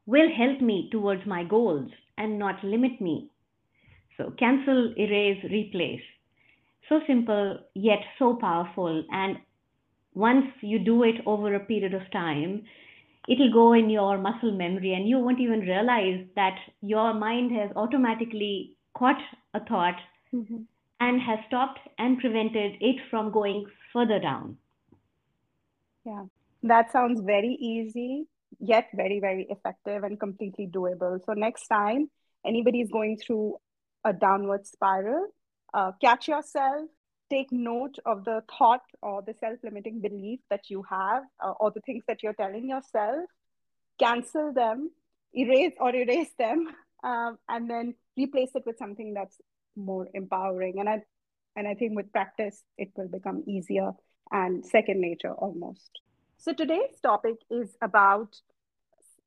will 0.05 0.29
help 0.35 0.59
me 0.59 0.89
towards 0.91 1.25
my 1.25 1.43
goals 1.43 1.89
and 2.17 2.37
not 2.37 2.63
limit 2.63 2.99
me. 2.99 3.29
So 4.17 4.33
cancel, 4.37 4.93
erase, 4.97 5.43
replace. 5.49 6.01
So 6.89 6.99
simple 7.07 7.59
yet 7.73 7.99
so 8.19 8.35
powerful. 8.35 9.03
And 9.09 9.37
once 10.13 10.45
you 10.61 10.79
do 10.79 11.03
it 11.03 11.15
over 11.25 11.55
a 11.55 11.59
period 11.59 11.93
of 11.93 12.11
time, 12.11 12.63
it'll 13.27 13.51
go 13.51 13.73
in 13.73 13.89
your 13.89 14.17
muscle 14.17 14.51
memory 14.51 14.93
and 14.93 15.07
you 15.07 15.19
won't 15.19 15.39
even 15.39 15.61
realize 15.61 16.25
that 16.35 16.57
your 16.81 17.13
mind 17.13 17.51
has 17.51 17.69
automatically 17.75 18.77
caught 18.97 19.21
a 19.53 19.63
thought 19.63 19.95
mm-hmm. 20.33 20.57
and 20.99 21.21
has 21.21 21.39
stopped 21.47 21.79
and 21.97 22.19
prevented 22.19 22.73
it 22.81 22.97
from 23.09 23.31
going 23.31 23.65
further 23.91 24.19
down. 24.19 24.57
Yeah, 26.05 26.25
that 26.63 26.91
sounds 26.91 27.21
very 27.21 27.57
easy, 27.59 28.25
yet 28.59 28.89
very, 28.93 29.19
very 29.19 29.47
effective 29.49 30.03
and 30.03 30.19
completely 30.19 30.67
doable. 30.67 31.23
So, 31.25 31.33
next 31.33 31.67
time 31.67 32.09
anybody 32.45 32.81
is 32.81 32.89
going 32.89 33.17
through 33.17 33.57
a 34.03 34.11
downward 34.11 34.67
spiral, 34.67 35.27
uh, 35.73 35.93
catch 36.01 36.27
yourself, 36.27 36.89
take 37.29 37.51
note 37.51 37.97
of 38.05 38.25
the 38.25 38.43
thought 38.57 38.83
or 39.01 39.21
the 39.21 39.33
self-limiting 39.39 40.01
belief 40.01 40.39
that 40.49 40.69
you 40.69 40.83
have 40.89 41.23
uh, 41.43 41.51
or 41.59 41.71
the 41.71 41.81
things 41.81 42.03
that 42.07 42.21
you're 42.21 42.33
telling 42.33 42.69
yourself 42.69 43.25
cancel 43.99 44.53
them 44.53 44.89
erase 45.33 45.73
or 45.79 45.95
erase 45.95 46.33
them 46.37 46.67
um, 47.03 47.37
and 47.49 47.69
then 47.69 47.95
replace 48.17 48.51
it 48.55 48.63
with 48.65 48.77
something 48.77 49.13
that's 49.13 49.37
more 49.75 50.07
empowering. 50.13 50.79
And 50.79 50.89
i 50.89 51.01
and 51.55 51.67
i 51.67 51.75
think 51.75 51.95
with 51.95 52.11
practice 52.11 52.63
it 52.77 52.89
will 52.95 53.07
become 53.07 53.43
easier 53.47 53.91
and 54.31 54.65
second 54.65 54.99
nature 54.99 55.33
almost. 55.33 56.01
So 56.37 56.53
today's 56.53 56.99
topic 57.01 57.35
is 57.49 57.75
about 57.81 58.35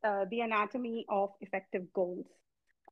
uh, 0.04 0.24
the 0.30 0.40
anatomy 0.40 1.06
of 1.08 1.30
effective 1.40 1.92
goals. 1.94 2.26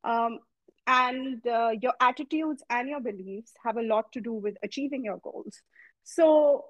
Um, 0.03 0.39
and 0.87 1.45
uh, 1.47 1.71
your 1.81 1.93
attitudes 1.99 2.63
and 2.69 2.87
your 2.89 2.99
beliefs 2.99 3.53
have 3.63 3.77
a 3.77 3.81
lot 3.81 4.11
to 4.13 4.21
do 4.21 4.33
with 4.33 4.55
achieving 4.63 5.03
your 5.03 5.17
goals. 5.17 5.61
So 6.03 6.65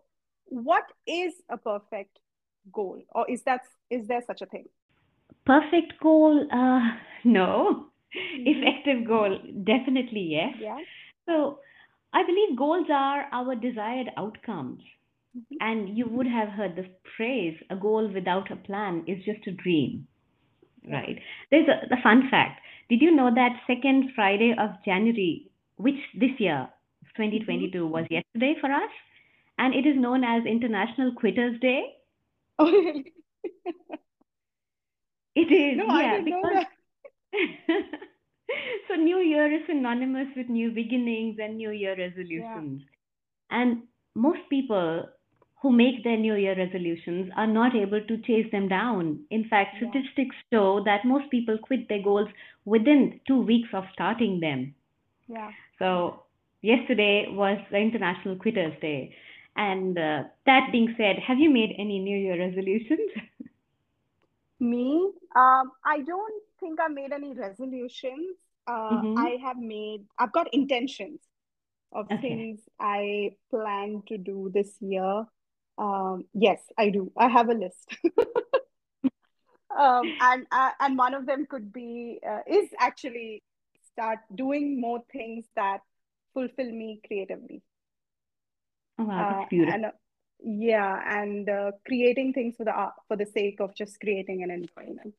what 0.46 0.84
is 1.08 1.34
a 1.50 1.58
perfect 1.58 2.20
goal? 2.72 3.02
Or 3.14 3.30
is 3.30 3.44
that 3.44 3.62
is 3.90 4.08
there 4.08 4.22
such 4.26 4.42
a 4.42 4.46
thing? 4.46 4.66
Perfect 5.46 5.94
goal 6.02 6.48
uh, 6.52 6.80
no. 7.24 7.88
Mm-hmm. 8.16 8.48
effective 8.48 9.08
goal 9.08 9.38
definitely 9.66 10.22
yes. 10.22 10.54
Yeah. 10.62 10.78
So 11.26 11.60
i 12.14 12.24
believe 12.24 12.58
goals 12.58 12.88
are 12.90 13.26
our 13.34 13.56
desired 13.56 14.10
outcomes. 14.16 14.82
Mm-hmm. 15.38 15.56
and 15.60 15.98
you 15.98 16.08
would 16.08 16.28
have 16.28 16.48
heard 16.48 16.78
the 16.78 16.86
phrase 17.18 17.58
a 17.70 17.76
goal 17.76 18.10
without 18.14 18.50
a 18.52 18.56
plan 18.56 19.04
is 19.06 19.22
just 19.26 19.46
a 19.48 19.52
dream 19.52 20.08
right? 20.92 21.20
There's 21.52 21.68
a, 21.68 21.94
a 21.94 22.02
fun 22.02 22.28
fact 22.30 22.62
did 22.90 23.02
you 23.02 23.16
know 23.16 23.34
that 23.34 23.62
second 23.68 24.12
Friday 24.16 24.54
of 24.58 24.72
January, 24.86 25.50
which 25.78 26.00
this 26.20 26.32
year, 26.40 26.70
2022, 27.16 27.78
mm-hmm. 27.78 27.92
was 27.92 28.06
yesterday 28.10 28.56
for 28.60 28.72
us? 28.72 28.92
And 29.58 29.74
it 29.74 29.86
is 29.88 29.96
known 29.98 30.24
as 30.24 30.46
International 30.46 31.14
Quitters 31.14 31.60
Day. 31.62 31.96
Oh, 32.60 32.66
really? 32.72 33.14
it 35.36 35.52
is, 35.52 35.78
no, 35.78 36.00
yeah. 36.00 36.22
because... 36.22 36.66
so 38.88 38.96
New 38.96 39.20
Year 39.20 39.52
is 39.52 39.62
synonymous 39.68 40.28
with 40.36 40.50
new 40.50 40.72
beginnings 40.72 41.38
and 41.42 41.58
New 41.58 41.72
Year 41.72 41.96
resolutions. 41.98 42.82
Yeah. 42.82 43.62
And 43.62 43.84
most 44.16 44.42
people 44.50 45.06
who 45.66 45.72
make 45.72 46.04
their 46.04 46.16
New 46.16 46.36
Year 46.36 46.56
resolutions 46.56 47.32
are 47.36 47.48
not 47.48 47.76
able 47.76 48.00
to 48.00 48.18
chase 48.20 48.46
them 48.52 48.68
down. 48.68 49.22
In 49.32 49.46
fact, 49.50 49.78
yeah. 49.82 49.90
statistics 49.90 50.36
show 50.54 50.84
that 50.84 51.06
most 51.06 51.32
people 51.32 51.58
quit 51.58 51.90
their 51.90 52.04
goals 52.04 52.28
within 52.66 53.20
two 53.26 53.42
weeks 53.42 53.70
of 53.74 53.84
starting 53.92 54.40
them. 54.40 54.76
Yeah. 55.28 55.50
So, 55.80 56.22
yesterday 56.62 57.26
was 57.32 57.58
the 57.72 57.78
International 57.78 58.36
Quitters 58.36 58.80
Day. 58.80 59.16
And 59.56 59.98
uh, 59.98 60.26
that 60.46 60.70
being 60.72 60.94
said, 61.00 61.18
have 61.18 61.40
you 61.40 61.50
made 61.50 61.74
any 61.80 61.98
New 61.98 62.16
Year 62.16 62.38
resolutions? 62.38 63.10
Me? 64.60 65.10
Um, 65.36 65.72
I 65.84 66.02
don't 66.06 66.44
think 66.60 66.80
I 66.80 66.90
made 66.90 67.12
any 67.12 67.34
resolutions. 67.34 68.38
Uh, 68.68 69.02
mm-hmm. 69.02 69.18
I 69.18 69.38
have 69.44 69.58
made, 69.58 70.06
I've 70.20 70.32
got 70.32 70.54
intentions 70.54 71.22
of 71.92 72.06
okay. 72.12 72.22
things 72.22 72.60
I 72.80 73.32
plan 73.50 74.04
to 74.10 74.20
do 74.20 74.52
this 74.54 74.78
year. 74.80 75.26
Um, 75.78 76.26
yes, 76.34 76.60
I 76.78 76.90
do. 76.90 77.12
I 77.18 77.28
have 77.28 77.50
a 77.50 77.54
list. 77.54 77.98
um, 79.78 80.14
and 80.22 80.46
uh, 80.52 80.72
and 80.80 80.98
one 80.98 81.14
of 81.14 81.26
them 81.26 81.46
could 81.50 81.74
be 81.74 82.20
uh, 82.28 82.40
is 82.48 82.70
actually 82.80 83.44
start 83.92 84.20
doing 84.34 84.80
more 84.80 85.04
things 85.12 85.46
that 85.56 85.82
fulfill 86.34 86.72
me 86.72 87.02
creatively. 87.06 87.62
Oh 88.98 89.06
wow, 89.06 89.30
that's 89.30 89.46
uh, 89.46 89.50
beautiful. 89.50 89.74
And, 89.74 89.86
uh, 89.86 89.92
yeah, 90.44 91.20
and 91.20 91.50
uh, 91.50 91.72
creating 91.86 92.34
things 92.34 92.56
for 92.58 92.66
the 92.66 92.72
art, 92.72 92.94
for 93.08 93.18
the 93.18 93.26
sake 93.26 93.60
of 93.60 93.76
just 93.76 94.00
creating 94.00 94.44
and 94.44 94.52
enjoying 94.52 94.96
them. 94.96 95.14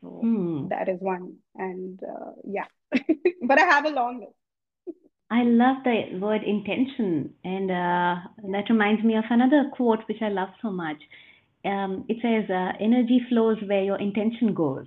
So 0.00 0.08
hmm. 0.08 0.68
that 0.68 0.88
is 0.88 1.00
one, 1.00 1.36
and 1.54 2.00
uh, 2.02 2.32
yeah, 2.44 2.66
but 3.42 3.58
I 3.58 3.64
have 3.64 3.84
a 3.84 3.90
long 3.90 4.20
list. 4.20 4.39
I 5.32 5.44
love 5.44 5.76
the 5.84 6.18
word 6.18 6.42
intention, 6.42 7.32
and 7.44 7.70
uh, 7.70 8.16
that 8.50 8.68
reminds 8.68 9.04
me 9.04 9.16
of 9.16 9.24
another 9.30 9.70
quote 9.72 10.00
which 10.08 10.22
I 10.22 10.28
love 10.28 10.48
so 10.60 10.72
much. 10.72 10.96
Um, 11.64 12.04
it 12.08 12.16
says, 12.20 12.50
uh, 12.50 12.72
"Energy 12.80 13.20
flows 13.28 13.58
where 13.66 13.82
your 13.82 13.98
intention 14.00 14.54
goes." 14.54 14.86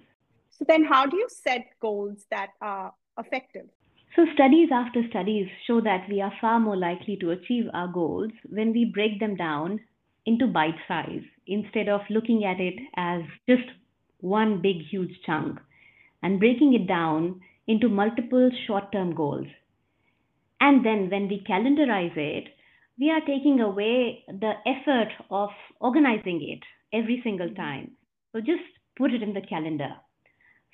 So 0.49 0.65
then, 0.67 0.83
how 0.83 1.05
do 1.05 1.15
you 1.15 1.27
set 1.29 1.67
goals 1.79 2.25
that 2.29 2.49
are 2.61 2.93
effective? 3.17 3.69
So 4.17 4.25
studies 4.33 4.69
after 4.71 5.01
studies 5.09 5.47
show 5.65 5.79
that 5.81 6.07
we 6.09 6.19
are 6.21 6.33
far 6.41 6.59
more 6.59 6.77
likely 6.77 7.15
to 7.17 7.31
achieve 7.31 7.69
our 7.73 7.87
goals 7.87 8.31
when 8.49 8.73
we 8.73 8.85
break 8.85 9.19
them 9.19 9.35
down 9.35 9.79
into 10.25 10.45
bite 10.45 10.77
size 10.87 11.23
instead 11.47 11.87
of 11.87 12.01
looking 12.09 12.45
at 12.45 12.59
it 12.59 12.75
as 12.95 13.21
just 13.49 13.67
one 14.19 14.61
big 14.61 14.81
huge 14.89 15.19
chunk 15.25 15.59
and 16.21 16.39
breaking 16.39 16.73
it 16.73 16.87
down 16.87 17.41
into 17.67 17.89
multiple 17.89 18.49
short-term 18.67 19.15
goals 19.15 19.47
and 20.63 20.85
then 20.85 21.09
when 21.09 21.27
we 21.27 21.43
calendarize 21.47 22.15
it, 22.15 22.45
we 22.97 23.09
are 23.09 23.19
taking 23.21 23.59
away 23.59 24.23
the 24.27 24.53
effort 24.65 25.11
of 25.29 25.49
organizing 25.81 26.39
it 26.41 26.63
every 26.97 27.19
single 27.21 27.47
mm-hmm. 27.47 27.67
time. 27.67 27.91
So 28.31 28.39
just 28.39 28.63
put 28.97 29.13
it 29.13 29.21
in 29.21 29.33
the 29.33 29.41
calendar. 29.41 29.93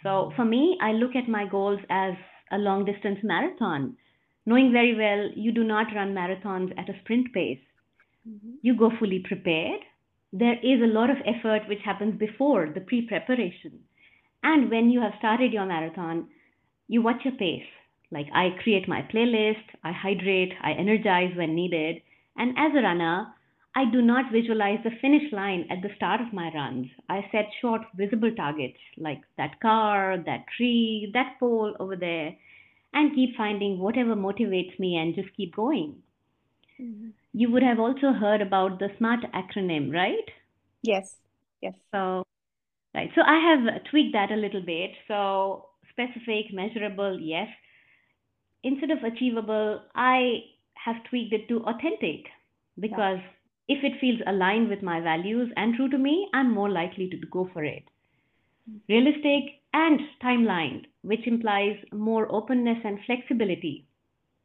So 0.03 0.31
for 0.35 0.45
me, 0.45 0.77
I 0.79 0.91
look 0.91 1.15
at 1.15 1.27
my 1.27 1.45
goals 1.47 1.79
as 1.89 2.13
a 2.51 2.57
long 2.59 2.85
distance 2.85 3.17
marathon, 3.23 3.97
knowing 4.45 4.71
very 4.71 4.95
well 4.95 5.31
you 5.35 5.51
do 5.51 5.63
not 5.63 5.95
run 5.95 6.13
marathons 6.13 6.71
at 6.77 6.89
a 6.89 6.99
sprint 7.01 7.33
pace. 7.33 7.65
Mm-hmm. 8.29 8.51
You 8.61 8.77
go 8.77 8.91
fully 8.99 9.23
prepared, 9.27 9.81
there 10.31 10.59
is 10.61 10.83
a 10.83 10.93
lot 10.99 11.09
of 11.09 11.17
effort 11.25 11.67
which 11.67 11.81
happens 11.83 12.19
before 12.19 12.69
the 12.71 12.81
pre 12.81 13.07
preparation. 13.07 13.79
And 14.43 14.69
when 14.69 14.91
you 14.91 15.01
have 15.01 15.17
started 15.17 15.51
your 15.51 15.65
marathon, 15.65 16.27
you 16.87 17.01
watch 17.01 17.21
your 17.25 17.33
pace. 17.33 17.71
Like 18.11 18.27
I 18.33 18.55
create 18.63 18.87
my 18.87 19.01
playlist, 19.13 19.63
I 19.83 19.91
hydrate, 19.91 20.53
I 20.63 20.71
energize 20.71 21.35
when 21.35 21.55
needed. 21.55 22.01
And 22.37 22.57
as 22.57 22.71
a 22.75 22.81
runner, 22.81 23.27
I 23.75 23.85
do 23.91 24.01
not 24.01 24.31
visualize 24.31 24.79
the 24.83 24.97
finish 24.99 25.31
line 25.31 25.67
at 25.69 25.81
the 25.81 25.93
start 25.95 26.21
of 26.21 26.33
my 26.33 26.51
runs. 26.53 26.87
I 27.07 27.27
set 27.31 27.45
short, 27.61 27.81
visible 27.95 28.33
targets 28.35 28.79
like 28.97 29.21
that 29.37 29.59
car, 29.61 30.17
that 30.25 30.45
tree, 30.57 31.11
that 31.13 31.35
pole 31.39 31.75
over 31.79 31.95
there, 31.95 32.35
and 32.93 33.13
keep 33.13 33.37
finding 33.37 33.77
whatever 33.77 34.15
motivates 34.15 34.77
me 34.79 34.97
and 34.97 35.13
just 35.13 35.29
keep 35.37 35.55
going. 35.55 35.97
Mm-hmm. 36.81 37.09
You 37.33 37.51
would 37.51 37.61
have 37.61 37.79
also 37.79 38.11
heard 38.11 38.41
about 38.41 38.79
the 38.79 38.89
SMART 38.97 39.19
acronym, 39.33 39.93
right? 39.93 40.31
Yes, 40.81 41.17
yes. 41.61 41.75
So, 41.91 42.25
right. 42.95 43.11
So 43.13 43.21
I 43.21 43.37
have 43.37 43.83
tweaked 43.91 44.13
that 44.13 44.31
a 44.31 44.35
little 44.35 44.61
bit. 44.65 44.91
So 45.07 45.67
specific, 45.91 46.51
measurable, 46.51 47.19
yes. 47.19 47.47
Instead 48.63 48.91
of 48.91 49.03
achievable, 49.03 49.81
I 49.95 50.39
have 50.85 51.03
tweaked 51.09 51.33
it 51.33 51.47
to 51.49 51.63
authentic 51.63 52.25
because 52.79 53.19
yeah. 53.19 53.77
if 53.77 53.83
it 53.83 53.99
feels 53.99 54.19
aligned 54.27 54.69
with 54.69 54.81
my 54.83 54.99
values 54.99 55.51
and 55.55 55.75
true 55.75 55.89
to 55.89 55.97
me, 55.97 56.27
I'm 56.33 56.53
more 56.53 56.69
likely 56.69 57.09
to 57.09 57.17
go 57.31 57.49
for 57.53 57.63
it. 57.63 57.83
Mm-hmm. 58.69 58.93
Realistic 58.93 59.61
and 59.73 59.99
timeline, 60.23 60.85
which 61.01 61.27
implies 61.27 61.77
more 61.93 62.31
openness 62.31 62.79
and 62.83 62.99
flexibility 63.05 63.85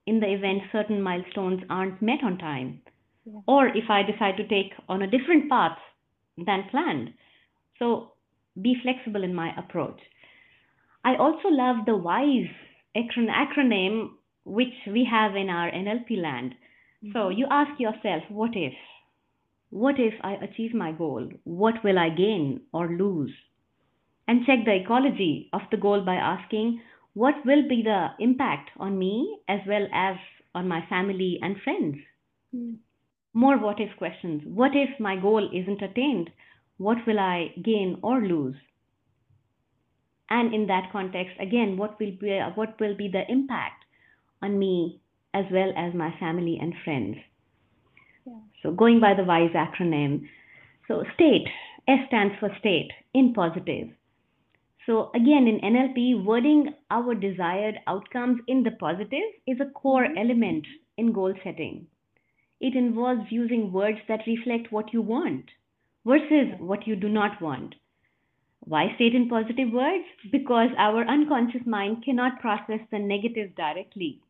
in 0.06 0.21
the 0.21 0.33
event 0.33 0.62
certain 0.71 1.00
milestones 1.00 1.62
aren't 1.71 2.02
met 2.02 2.23
on 2.23 2.38
time, 2.38 2.80
yeah. 3.25 3.40
or 3.47 3.68
if 3.68 3.88
I 3.88 4.02
decide 4.02 4.37
to 4.37 4.47
take 4.47 4.73
on 4.88 5.02
a 5.02 5.11
different 5.11 5.49
path 5.49 5.78
than 6.37 6.64
planned. 6.71 7.11
So 7.78 8.12
be 8.61 8.76
flexible 8.83 9.25
in 9.25 9.35
my 9.35 9.56
approach. 9.56 9.99
I 11.04 11.16
also 11.16 11.49
love 11.49 11.87
the 11.87 11.97
WISE 11.97 12.50
acronym, 12.97 14.11
which 14.45 14.75
we 14.87 15.07
have 15.11 15.37
in 15.37 15.49
our 15.49 15.71
NLP 15.71 16.23
land. 16.23 16.55
Mm-hmm. 17.05 17.13
So 17.13 17.29
you 17.29 17.47
ask 17.51 17.79
yourself, 17.81 18.23
what 18.29 18.51
if? 18.55 18.75
What 19.71 19.99
if 19.99 20.15
I 20.23 20.35
achieve 20.35 20.75
my 20.75 20.93
goal? 20.93 21.29
What 21.45 21.83
will 21.83 21.99
I 21.99 22.11
gain 22.11 22.61
or 22.73 22.89
lose? 22.89 23.33
And 24.29 24.47
check 24.47 24.65
the 24.65 24.77
ecology 24.83 25.51
of 25.53 25.63
the 25.71 25.77
goal 25.77 26.05
by 26.05 26.15
asking, 26.15 26.81
what 27.15 27.35
will 27.45 27.69
be 27.69 27.83
the 27.83 28.09
impact 28.19 28.71
on 28.79 28.99
me 28.99 29.39
as 29.49 29.61
well 29.67 29.87
as 29.93 30.17
on 30.55 30.69
my 30.69 30.85
family 30.89 31.39
and 31.43 31.57
friends? 31.63 31.97
Mm. 32.55 32.77
More 33.33 33.59
what 33.59 33.81
if 33.81 33.97
questions. 33.99 34.43
What 34.47 34.73
if 34.75 35.01
my 35.01 35.17
goal 35.17 35.51
isn't 35.53 35.83
attained? 35.83 36.31
What 36.77 36.99
will 37.07 37.19
I 37.19 37.53
gain 37.63 37.99
or 38.03 38.21
lose? 38.21 38.57
And 40.31 40.54
in 40.54 40.66
that 40.66 40.90
context 40.93 41.35
again 41.40 41.76
what 41.76 41.99
will 42.00 42.12
be 42.21 42.40
what 42.54 42.78
will 42.81 42.97
be 42.97 43.09
the 43.09 43.23
impact 43.28 43.85
on 44.43 44.59
me 44.59 45.00
as 45.33 45.45
well 45.50 45.73
as 45.76 45.95
my 45.95 46.14
family 46.19 46.59
and 46.61 46.75
friends? 46.85 47.16
Yeah. 48.26 48.40
so 48.62 48.73
going 48.73 49.00
by 49.00 49.14
the 49.14 49.25
wise 49.25 49.54
acronym 49.54 50.28
so 50.88 51.04
state 51.14 51.47
s 51.88 52.07
stands 52.09 52.35
for 52.40 52.50
state 52.59 52.90
in 53.12 53.35
positive. 53.35 53.88
So 54.87 55.11
again 55.14 55.47
in 55.49 55.61
nlp 55.73 56.25
wording 56.25 56.75
our 56.90 57.14
desired 57.14 57.76
outcomes 57.87 58.40
in 58.49 58.62
the 58.62 58.73
positive 58.73 59.28
is 59.47 59.61
a 59.61 59.71
core 59.71 60.04
mm-hmm. 60.04 60.19
element 60.19 60.66
in 60.97 61.12
goal 61.12 61.35
setting. 61.43 61.87
It 62.61 62.75
involves 62.75 63.31
using 63.31 63.73
words 63.73 63.99
that 64.09 64.26
reflect 64.26 64.73
what 64.73 64.93
you 64.93 65.02
want 65.02 65.50
versus 66.07 66.54
what 66.58 66.87
you 66.87 66.97
do 66.97 67.08
not 67.08 67.41
want 67.43 67.75
why 68.65 68.95
state 68.95 69.15
in 69.15 69.29
positive 69.29 69.71
words? 69.71 70.05
Because 70.33 70.71
our 70.79 71.07
unconscious 71.07 71.67
mind 71.67 72.05
cannot 72.05 72.41
process 72.41 72.81
the 72.91 72.99
negative 72.99 73.55
directly. 73.57 74.21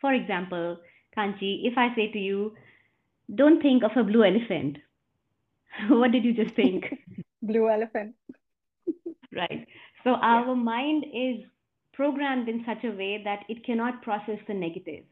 For 0.00 0.12
example, 0.12 0.78
Kanchi, 1.16 1.66
if 1.66 1.76
I 1.76 1.94
say 1.94 2.10
to 2.12 2.18
you, 2.18 2.54
don't 3.34 3.60
think 3.60 3.82
of 3.82 3.90
a 3.96 4.04
blue 4.04 4.24
elephant, 4.24 4.78
what 5.88 6.12
did 6.12 6.24
you 6.24 6.32
just 6.32 6.54
think? 6.54 6.84
blue 7.42 7.68
elephant. 7.68 8.14
right. 9.34 9.66
So 10.04 10.10
our 10.10 10.46
yeah. 10.46 10.54
mind 10.54 11.04
is 11.12 11.44
programmed 11.92 12.48
in 12.48 12.64
such 12.64 12.84
a 12.84 12.90
way 12.90 13.20
that 13.24 13.40
it 13.48 13.64
cannot 13.64 14.02
process 14.02 14.38
the 14.46 14.54
negative. 14.54 15.04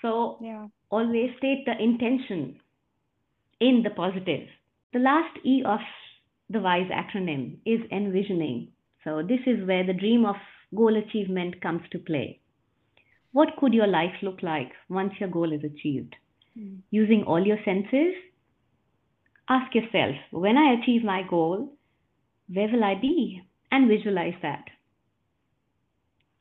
So 0.00 0.38
yeah. 0.40 0.66
always 0.90 1.30
state 1.38 1.64
the 1.66 1.80
intention 1.80 2.60
in 3.60 3.82
the 3.82 3.90
positive. 3.90 4.48
The 4.92 4.98
last 4.98 5.38
E 5.44 5.62
of 5.64 5.80
the 6.52 6.60
WISE 6.60 6.90
acronym 6.90 7.56
is 7.64 7.80
envisioning. 7.90 8.68
So, 9.04 9.22
this 9.22 9.40
is 9.46 9.66
where 9.66 9.84
the 9.84 9.92
dream 9.94 10.24
of 10.24 10.36
goal 10.74 10.96
achievement 10.96 11.60
comes 11.60 11.82
to 11.90 11.98
play. 11.98 12.40
What 13.32 13.56
could 13.58 13.72
your 13.72 13.86
life 13.86 14.14
look 14.22 14.42
like 14.42 14.72
once 14.88 15.14
your 15.18 15.30
goal 15.30 15.52
is 15.52 15.64
achieved? 15.64 16.14
Mm. 16.58 16.80
Using 16.90 17.24
all 17.24 17.44
your 17.44 17.58
senses, 17.64 18.14
ask 19.48 19.74
yourself 19.74 20.14
when 20.30 20.56
I 20.58 20.74
achieve 20.74 21.02
my 21.02 21.22
goal, 21.28 21.72
where 22.52 22.68
will 22.68 22.84
I 22.84 22.94
be? 23.00 23.42
And 23.70 23.88
visualize 23.88 24.34
that. 24.42 24.64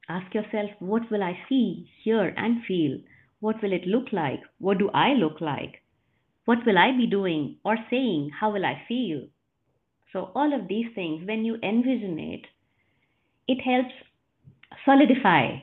Ask 0.10 0.34
yourself, 0.34 0.72
what 0.80 1.10
will 1.10 1.24
I 1.24 1.40
see, 1.48 1.90
hear, 2.04 2.34
and 2.36 2.66
feel? 2.66 3.00
What 3.40 3.62
will 3.64 3.72
it 3.72 3.88
look 3.88 4.12
like? 4.12 4.42
What 4.60 4.78
do 4.78 4.90
I 4.94 5.14
look 5.14 5.40
like? 5.40 5.82
What 6.44 6.66
will 6.66 6.78
I 6.78 6.92
be 6.92 7.08
doing 7.08 7.58
or 7.64 7.78
saying? 7.90 8.32
How 8.38 8.52
will 8.52 8.66
I 8.66 8.84
feel? 8.88 9.28
So, 10.12 10.32
all 10.36 10.54
of 10.54 10.68
these 10.68 10.88
things, 10.94 11.26
when 11.26 11.46
you 11.46 11.58
envision 11.64 12.20
it, 12.20 12.42
it 13.48 13.62
helps 13.62 13.94
solidify 14.84 15.60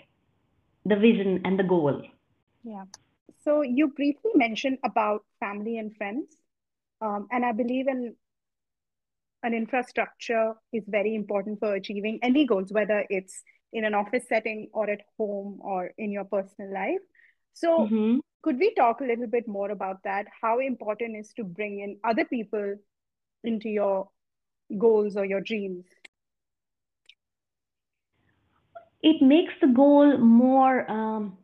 the 0.85 0.97
vision 0.97 1.43
and 1.45 1.59
the 1.59 1.65
goal. 1.65 2.03
Yeah. 2.65 2.85
So, 3.45 3.63
you 3.63 3.89
briefly 3.89 4.31
mentioned 4.35 4.79
about 4.85 5.25
family 5.39 5.79
and 5.79 5.95
friends. 5.97 6.35
Um, 7.01 7.29
and 7.31 7.45
I 7.45 7.53
believe 7.53 7.89
in 7.89 8.15
an 9.43 9.55
infrastructure 9.55 10.55
is 10.73 10.85
very 10.89 11.15
important 11.15 11.61
for 11.61 11.75
achieving 11.75 12.19
any 12.23 12.47
goals, 12.47 12.73
whether 12.73 13.05
it's 13.09 13.43
in 13.73 13.85
an 13.85 13.95
office 13.95 14.25
setting 14.29 14.69
or 14.73 14.89
at 14.91 15.03
home 15.19 15.61
or 15.61 15.93
in 15.99 16.11
your 16.11 16.25
personal 16.25 16.73
life. 16.73 17.01
So, 17.53 17.81
mm-hmm. 17.81 18.19
could 18.43 18.59
we 18.59 18.73
talk 18.75 19.01
a 19.01 19.05
little 19.05 19.27
bit 19.27 19.47
more 19.47 19.71
about 19.71 20.03
that? 20.05 20.27
How 20.41 20.59
important 20.59 21.17
is 21.17 21.33
to 21.35 21.45
bring 21.45 21.81
in 21.81 21.99
other 22.03 22.25
people 22.25 22.77
into 23.45 23.69
your 23.69 24.09
goals 24.77 25.17
or 25.17 25.25
your 25.25 25.41
dreams? 25.41 25.85
It 29.03 29.23
makes 29.23 29.53
the 29.61 29.69
goal 29.69 30.19
more 30.19 30.91
um, 30.91 31.39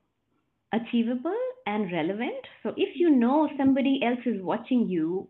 achievable 0.72 1.36
and 1.66 1.90
relevant. 1.92 2.46
So 2.62 2.74
if 2.76 2.96
you 2.96 3.10
know 3.10 3.48
somebody 3.56 4.00
else 4.02 4.20
is 4.26 4.42
watching 4.42 4.88
you, 4.88 5.28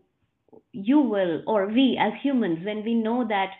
you 0.71 0.99
will, 1.01 1.43
or 1.47 1.67
we 1.67 1.97
as 1.99 2.13
humans, 2.21 2.65
when 2.65 2.83
we 2.83 2.95
know 2.95 3.25
that 3.27 3.51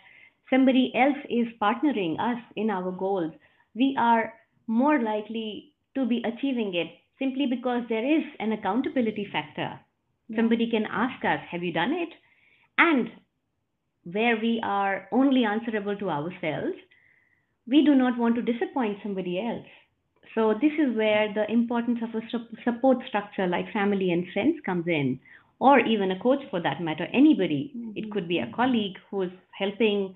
somebody 0.50 0.92
else 0.94 1.18
is 1.28 1.46
partnering 1.60 2.18
us 2.20 2.42
in 2.56 2.70
our 2.70 2.90
goals, 2.92 3.32
we 3.74 3.96
are 3.98 4.34
more 4.66 5.00
likely 5.02 5.74
to 5.94 6.06
be 6.06 6.22
achieving 6.24 6.74
it 6.74 6.88
simply 7.18 7.46
because 7.46 7.82
there 7.88 8.04
is 8.04 8.24
an 8.40 8.52
accountability 8.52 9.26
factor. 9.32 9.80
Yeah. 10.28 10.36
Somebody 10.36 10.70
can 10.70 10.86
ask 10.86 11.24
us, 11.24 11.40
Have 11.50 11.62
you 11.62 11.72
done 11.72 11.92
it? 11.92 12.10
And 12.78 13.10
where 14.10 14.36
we 14.36 14.60
are 14.62 15.08
only 15.12 15.44
answerable 15.44 15.96
to 15.96 16.10
ourselves, 16.10 16.76
we 17.66 17.84
do 17.84 17.94
not 17.94 18.18
want 18.18 18.36
to 18.36 18.42
disappoint 18.42 18.98
somebody 19.02 19.40
else. 19.40 19.66
So, 20.34 20.54
this 20.54 20.72
is 20.78 20.96
where 20.96 21.32
the 21.32 21.50
importance 21.50 21.98
of 22.02 22.14
a 22.14 22.20
support 22.64 22.98
structure 23.08 23.46
like 23.46 23.72
family 23.72 24.12
and 24.12 24.26
friends 24.32 24.56
comes 24.64 24.86
in, 24.86 25.18
or 25.58 25.80
even 25.80 26.10
a 26.10 26.20
coach 26.20 26.40
for 26.50 26.60
that 26.60 26.82
matter, 26.82 27.06
anybody. 27.12 27.72
Mm-hmm. 27.76 27.92
It 27.96 28.12
could 28.12 28.28
be 28.28 28.38
a 28.38 28.52
colleague 28.54 28.96
who 29.10 29.22
is 29.22 29.30
helping 29.58 30.14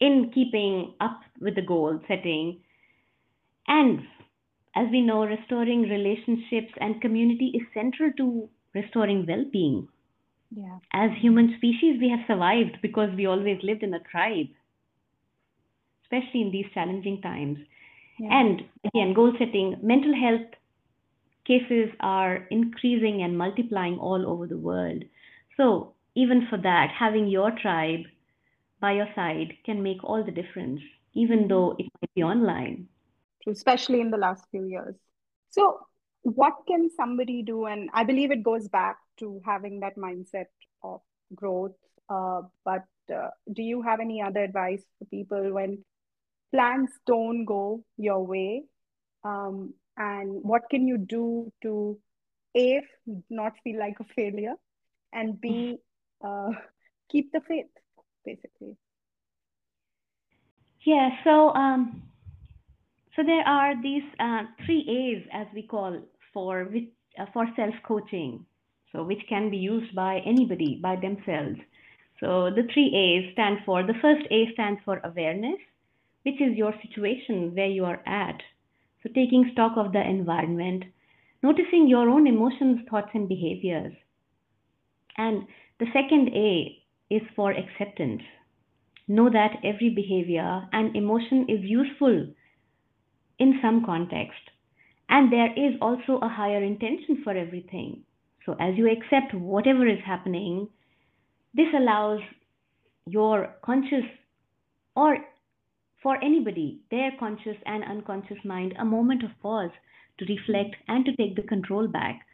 in 0.00 0.30
keeping 0.34 0.94
up 1.00 1.20
with 1.40 1.54
the 1.54 1.62
goal 1.62 2.00
setting. 2.08 2.60
And 3.68 4.00
as 4.74 4.88
we 4.90 5.00
know, 5.00 5.24
restoring 5.24 5.82
relationships 5.82 6.72
and 6.80 7.00
community 7.00 7.52
is 7.54 7.62
central 7.72 8.12
to 8.16 8.48
restoring 8.74 9.24
well 9.26 9.44
being. 9.52 9.88
Yeah. 10.50 10.78
As 10.92 11.10
human 11.20 11.54
species, 11.56 12.00
we 12.00 12.08
have 12.10 12.26
survived 12.26 12.78
because 12.82 13.10
we 13.16 13.26
always 13.26 13.62
lived 13.62 13.82
in 13.82 13.94
a 13.94 14.00
tribe, 14.00 14.48
especially 16.04 16.42
in 16.42 16.50
these 16.50 16.66
challenging 16.74 17.20
times. 17.22 17.58
Yeah. 18.18 18.40
And 18.40 18.62
again, 18.84 19.14
goal 19.14 19.32
setting, 19.38 19.76
mental 19.82 20.14
health 20.14 20.48
cases 21.46 21.90
are 22.00 22.46
increasing 22.50 23.22
and 23.22 23.38
multiplying 23.38 23.98
all 23.98 24.26
over 24.26 24.46
the 24.46 24.58
world. 24.58 25.04
So, 25.56 25.94
even 26.16 26.46
for 26.50 26.58
that, 26.58 26.90
having 26.90 27.28
your 27.28 27.52
tribe 27.52 28.00
by 28.80 28.92
your 28.92 29.08
side 29.14 29.54
can 29.64 29.82
make 29.82 30.02
all 30.02 30.24
the 30.24 30.32
difference, 30.32 30.80
even 31.14 31.46
though 31.48 31.76
it 31.78 31.86
might 32.00 32.14
be 32.14 32.22
online. 32.22 32.88
Especially 33.46 34.00
in 34.00 34.10
the 34.10 34.16
last 34.18 34.44
few 34.50 34.66
years. 34.66 34.96
So, 35.50 35.80
what 36.22 36.54
can 36.66 36.90
somebody 36.90 37.42
do? 37.42 37.66
And 37.66 37.88
I 37.94 38.04
believe 38.04 38.30
it 38.30 38.42
goes 38.42 38.68
back 38.68 38.98
to 39.20 39.40
having 39.44 39.80
that 39.80 39.96
mindset 39.96 40.50
of 40.82 41.00
growth, 41.34 41.76
Uh, 42.10 42.42
but 42.64 42.86
uh, 43.16 43.30
do 43.56 43.62
you 43.62 43.82
have 43.82 44.00
any 44.00 44.20
other 44.20 44.42
advice 44.42 44.82
for 44.98 45.04
people 45.10 45.44
when 45.56 45.84
plans 46.52 46.90
don't 47.06 47.44
go 47.44 47.84
your 47.96 48.26
way? 48.26 48.64
Um, 49.22 49.74
and 49.96 50.42
what 50.42 50.62
can 50.70 50.88
you 50.88 50.98
do 50.98 51.52
to 51.62 52.00
A, 52.56 52.82
not 53.28 53.52
feel 53.62 53.78
like 53.78 54.00
a 54.00 54.08
failure, 54.16 54.56
and 55.12 55.40
B, 55.40 55.78
uh, 56.24 56.50
keep 57.08 57.30
the 57.32 57.40
faith, 57.46 57.70
basically? 58.24 58.76
Yeah, 60.82 61.10
so 61.22 61.54
um, 61.54 62.02
so 63.14 63.22
there 63.22 63.46
are 63.46 63.80
these 63.82 64.02
uh, 64.18 64.44
three 64.64 64.82
A's, 64.88 65.28
as 65.32 65.46
we 65.54 65.62
call, 65.62 66.00
for 66.32 66.64
which, 66.64 66.90
uh, 67.18 67.26
for 67.32 67.46
self 67.54 67.74
coaching. 67.86 68.46
So 68.92 69.04
which 69.04 69.22
can 69.28 69.50
be 69.50 69.56
used 69.56 69.94
by 69.94 70.20
anybody 70.26 70.78
by 70.82 70.96
themselves. 70.96 71.60
So 72.18 72.50
the 72.50 72.68
three 72.72 72.94
A's 72.94 73.32
stand 73.32 73.58
for 73.64 73.82
the 73.82 73.94
first 74.02 74.26
A 74.30 74.52
stands 74.52 74.80
for 74.84 75.00
awareness, 75.04 75.58
which 76.22 76.40
is 76.40 76.56
your 76.56 76.74
situation 76.82 77.54
where 77.54 77.68
you 77.68 77.84
are 77.84 78.02
at. 78.06 78.42
So 79.02 79.08
taking 79.14 79.50
stock 79.52 79.72
of 79.76 79.92
the 79.92 80.06
environment, 80.06 80.84
noticing 81.42 81.88
your 81.88 82.10
own 82.10 82.26
emotions, 82.26 82.80
thoughts, 82.90 83.10
and 83.14 83.28
behaviors. 83.28 83.94
And 85.16 85.46
the 85.78 85.86
second 85.92 86.28
A 86.34 86.76
is 87.08 87.22
for 87.34 87.52
acceptance. 87.52 88.22
Know 89.08 89.30
that 89.30 89.58
every 89.64 89.90
behavior 89.90 90.68
and 90.72 90.94
emotion 90.94 91.46
is 91.48 91.64
useful 91.64 92.26
in 93.38 93.58
some 93.62 93.84
context. 93.84 94.42
And 95.08 95.32
there 95.32 95.52
is 95.56 95.74
also 95.80 96.18
a 96.22 96.28
higher 96.28 96.62
intention 96.62 97.22
for 97.24 97.32
everything. 97.32 98.04
So 98.50 98.56
as 98.58 98.76
you 98.76 98.90
accept 98.90 99.32
whatever 99.32 99.86
is 99.86 100.00
happening, 100.04 100.70
this 101.54 101.68
allows 101.72 102.18
your 103.06 103.54
conscious 103.62 104.02
or 104.96 105.18
for 106.02 106.16
anybody, 106.16 106.80
their 106.90 107.12
conscious 107.16 107.58
and 107.64 107.84
unconscious 107.84 108.44
mind, 108.44 108.74
a 108.76 108.84
moment 108.84 109.22
of 109.22 109.30
pause 109.40 109.70
to 110.18 110.24
reflect 110.24 110.74
and 110.88 111.04
to 111.04 111.14
take 111.14 111.36
the 111.36 111.44
control 111.44 111.86
back. 111.86 112.26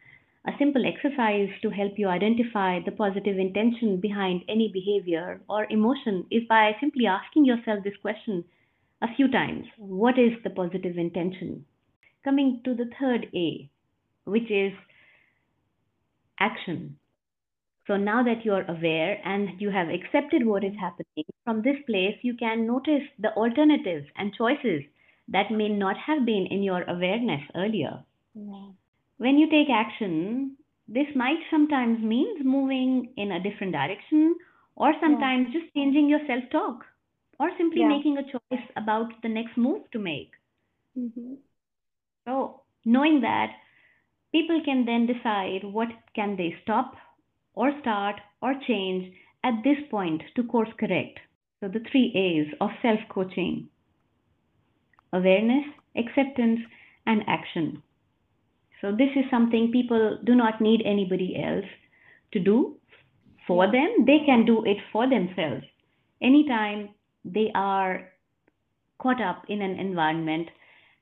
A 0.47 0.57
simple 0.57 0.87
exercise 0.87 1.49
to 1.61 1.69
help 1.69 1.99
you 1.99 2.07
identify 2.07 2.79
the 2.79 2.93
positive 2.93 3.37
intention 3.37 3.99
behind 3.99 4.43
any 4.49 4.71
behavior 4.73 5.41
or 5.47 5.67
emotion 5.69 6.25
is 6.31 6.47
by 6.49 6.75
simply 6.79 7.05
asking 7.05 7.45
yourself 7.45 7.83
this 7.83 7.97
question 8.01 8.43
a 9.03 9.13
few 9.15 9.29
times 9.29 9.67
What 9.77 10.17
is 10.17 10.31
the 10.43 10.49
positive 10.49 10.97
intention? 10.97 11.65
Coming 12.23 12.61
to 12.63 12.73
the 12.73 12.89
third 12.99 13.27
A, 13.35 13.69
which 14.25 14.49
is 14.49 14.73
action. 16.39 16.99
So 17.87 17.97
now 17.97 18.23
that 18.23 18.45
you're 18.45 18.65
aware 18.69 19.19
and 19.25 19.59
you 19.61 19.69
have 19.71 19.89
accepted 19.89 20.45
what 20.45 20.63
is 20.63 20.75
happening, 20.75 21.25
from 21.43 21.61
this 21.61 21.77
place, 21.85 22.17
you 22.21 22.35
can 22.35 22.65
notice 22.67 23.03
the 23.19 23.33
alternatives 23.35 24.07
and 24.15 24.33
choices 24.33 24.83
that 25.27 25.51
may 25.51 25.69
not 25.69 25.97
have 25.97 26.25
been 26.25 26.45
in 26.47 26.63
your 26.63 26.83
awareness 26.83 27.41
earlier. 27.55 28.03
Yeah. 28.33 28.71
When 29.17 29.37
you 29.37 29.49
take 29.49 29.69
action, 29.69 30.57
this 30.87 31.15
might 31.15 31.39
sometimes 31.49 32.01
mean 32.01 32.43
moving 32.43 33.13
in 33.15 33.31
a 33.31 33.39
different 33.39 33.73
direction 33.73 34.35
or 34.75 34.93
sometimes 34.99 35.51
just 35.53 35.73
changing 35.73 36.09
your 36.09 36.25
self 36.25 36.49
talk 36.49 36.85
or 37.39 37.51
simply 37.57 37.83
Yeah. 37.83 37.87
making 37.87 38.17
a 38.17 38.23
choice 38.23 38.69
about 38.75 39.21
the 39.21 39.29
next 39.29 39.57
move 39.57 39.89
to 39.91 39.99
make. 39.99 40.31
hmm 40.95 41.35
So, 42.25 42.61
knowing 42.85 43.21
that 43.21 43.55
people 44.37 44.61
can 44.63 44.85
then 44.85 45.07
decide 45.07 45.63
what 45.63 45.87
can 46.15 46.35
they 46.37 46.55
stop 46.61 46.93
or 47.55 47.71
start 47.81 48.15
or 48.41 48.53
change 48.67 49.11
at 49.43 49.63
this 49.63 49.77
point 49.89 50.21
to 50.35 50.43
course 50.43 50.69
correct. 50.79 51.19
So 51.59 51.67
the 51.67 51.83
three 51.91 52.11
A's 52.15 52.53
of 52.61 52.69
self-coaching. 52.83 53.67
Awareness, 55.13 55.65
acceptance, 55.95 56.59
and 57.07 57.23
action. 57.27 57.81
So 58.81 58.91
this 58.91 59.09
is 59.15 59.25
something 59.31 59.71
people 59.71 60.19
do 60.23 60.35
not 60.35 60.61
need 60.61 60.81
anybody 60.85 61.41
else 61.43 61.65
to 62.33 62.39
do 62.39 62.75
for 63.47 63.65
them. 63.71 64.05
They 64.05 64.19
can 64.23 64.45
do 64.45 64.63
it 64.65 64.77
for 64.91 65.09
themselves. 65.09 65.65
Anytime 66.21 66.89
they 67.25 67.49
are 67.55 68.09
caught 69.01 69.21
up 69.21 69.45
in 69.49 69.63
an 69.63 69.79
environment 69.79 70.49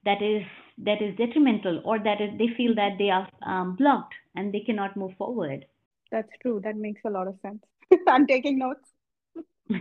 that 0.06 0.22
is 0.22 0.44
that 0.78 1.02
is 1.02 1.16
detrimental 1.16 1.82
or 1.86 2.00
that 2.00 2.22
is, 2.22 2.30
they 2.38 2.50
feel 2.56 2.76
that 2.76 2.98
they 2.98 3.10
are 3.10 3.28
um, 3.46 3.76
blocked 3.76 4.14
and 4.36 4.54
they 4.54 4.60
cannot 4.60 4.98
move 4.98 5.16
forward. 5.18 5.66
That's 6.12 6.32
true. 6.42 6.62
That 6.64 6.76
makes 6.76 7.02
a 7.06 7.10
lot 7.10 7.28
of 7.28 7.40
sense. 7.42 7.64
I'm 8.08 8.28
taking 8.28 8.60
notes. 8.60 8.90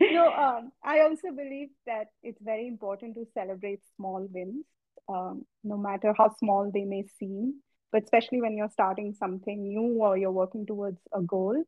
No, 0.00 0.32
um, 0.32 0.72
I 0.82 1.00
also 1.00 1.30
believe 1.30 1.68
that 1.86 2.08
it's 2.22 2.42
very 2.42 2.66
important 2.66 3.14
to 3.14 3.26
celebrate 3.32 3.80
small 3.96 4.26
wins, 4.32 4.64
um, 5.08 5.44
no 5.62 5.76
matter 5.76 6.12
how 6.18 6.34
small 6.38 6.70
they 6.72 6.84
may 6.84 7.04
seem, 7.18 7.60
but 7.92 8.02
especially 8.02 8.40
when 8.40 8.56
you're 8.56 8.70
starting 8.70 9.14
something 9.14 9.68
new 9.68 10.02
or 10.02 10.18
you're 10.18 10.32
working 10.32 10.66
towards 10.66 10.98
a 11.12 11.22
goal. 11.22 11.62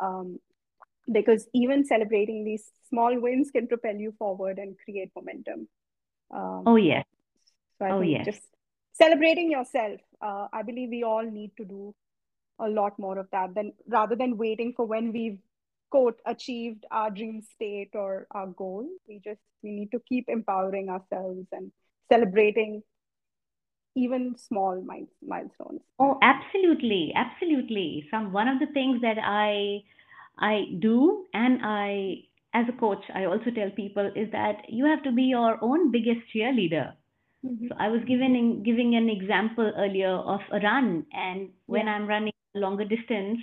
Um, 0.00 0.38
because 1.12 1.46
even 1.54 1.84
celebrating 1.84 2.44
these 2.44 2.64
small 2.88 3.18
wins 3.20 3.50
can 3.50 3.68
propel 3.68 3.94
you 3.94 4.12
forward 4.18 4.58
and 4.58 4.76
create 4.84 5.10
momentum. 5.14 5.68
Um, 6.34 6.62
oh 6.66 6.76
yes. 6.76 7.04
So 7.78 7.86
I 7.86 7.92
Oh 7.92 8.00
think 8.00 8.12
yes. 8.12 8.24
just 8.24 8.42
celebrating 8.92 9.50
yourself, 9.50 10.00
uh, 10.22 10.48
I 10.52 10.62
believe 10.62 10.90
we 10.90 11.02
all 11.04 11.24
need 11.24 11.52
to 11.58 11.64
do 11.64 11.94
a 12.58 12.68
lot 12.68 12.98
more 12.98 13.18
of 13.18 13.28
that 13.32 13.54
than 13.54 13.72
rather 13.88 14.16
than 14.16 14.36
waiting 14.38 14.72
for 14.76 14.86
when 14.86 15.12
we've 15.12 15.38
quote 15.90 16.20
achieved 16.26 16.84
our 16.90 17.10
dream 17.10 17.42
state 17.42 17.90
or 17.94 18.26
our 18.30 18.46
goal. 18.48 18.86
We 19.08 19.20
just 19.24 19.40
we 19.62 19.70
need 19.72 19.90
to 19.92 20.00
keep 20.08 20.28
empowering 20.28 20.88
ourselves 20.88 21.46
and 21.52 21.70
celebrating 22.10 22.82
even 23.94 24.36
small 24.36 24.82
milestones. 25.22 25.80
Oh, 25.98 26.18
absolutely, 26.22 27.12
absolutely. 27.14 28.06
Some 28.10 28.32
one 28.32 28.48
of 28.48 28.58
the 28.58 28.66
things 28.72 29.00
that 29.02 29.18
I 29.22 29.82
I 30.38 30.66
do 30.78 31.26
and 31.32 31.60
I 31.62 32.24
as 32.52 32.66
a 32.68 32.72
coach 32.72 33.04
I 33.14 33.24
also 33.24 33.50
tell 33.50 33.70
people 33.70 34.10
is 34.14 34.30
that 34.32 34.68
you 34.68 34.84
have 34.86 35.02
to 35.04 35.12
be 35.12 35.24
your 35.24 35.58
own 35.62 35.90
biggest 35.90 36.20
cheerleader. 36.34 36.94
Mhm. 37.44 37.68
So 37.68 37.74
I 37.78 37.88
was 37.88 38.02
giving 38.04 38.62
giving 38.62 38.94
an 38.96 39.08
example 39.10 39.72
earlier 39.76 40.10
of 40.10 40.40
a 40.52 40.60
run, 40.60 41.06
and 41.12 41.50
when 41.66 41.86
Yeah. 41.86 41.94
I'm 41.94 42.06
running 42.06 42.32
a 42.54 42.58
longer 42.60 42.84
distance, 42.84 43.40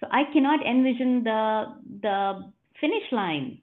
so 0.00 0.08
I 0.10 0.24
cannot 0.32 0.64
envision 0.66 1.24
the 1.24 1.42
the 2.02 2.18
finish 2.80 3.10
line. 3.12 3.60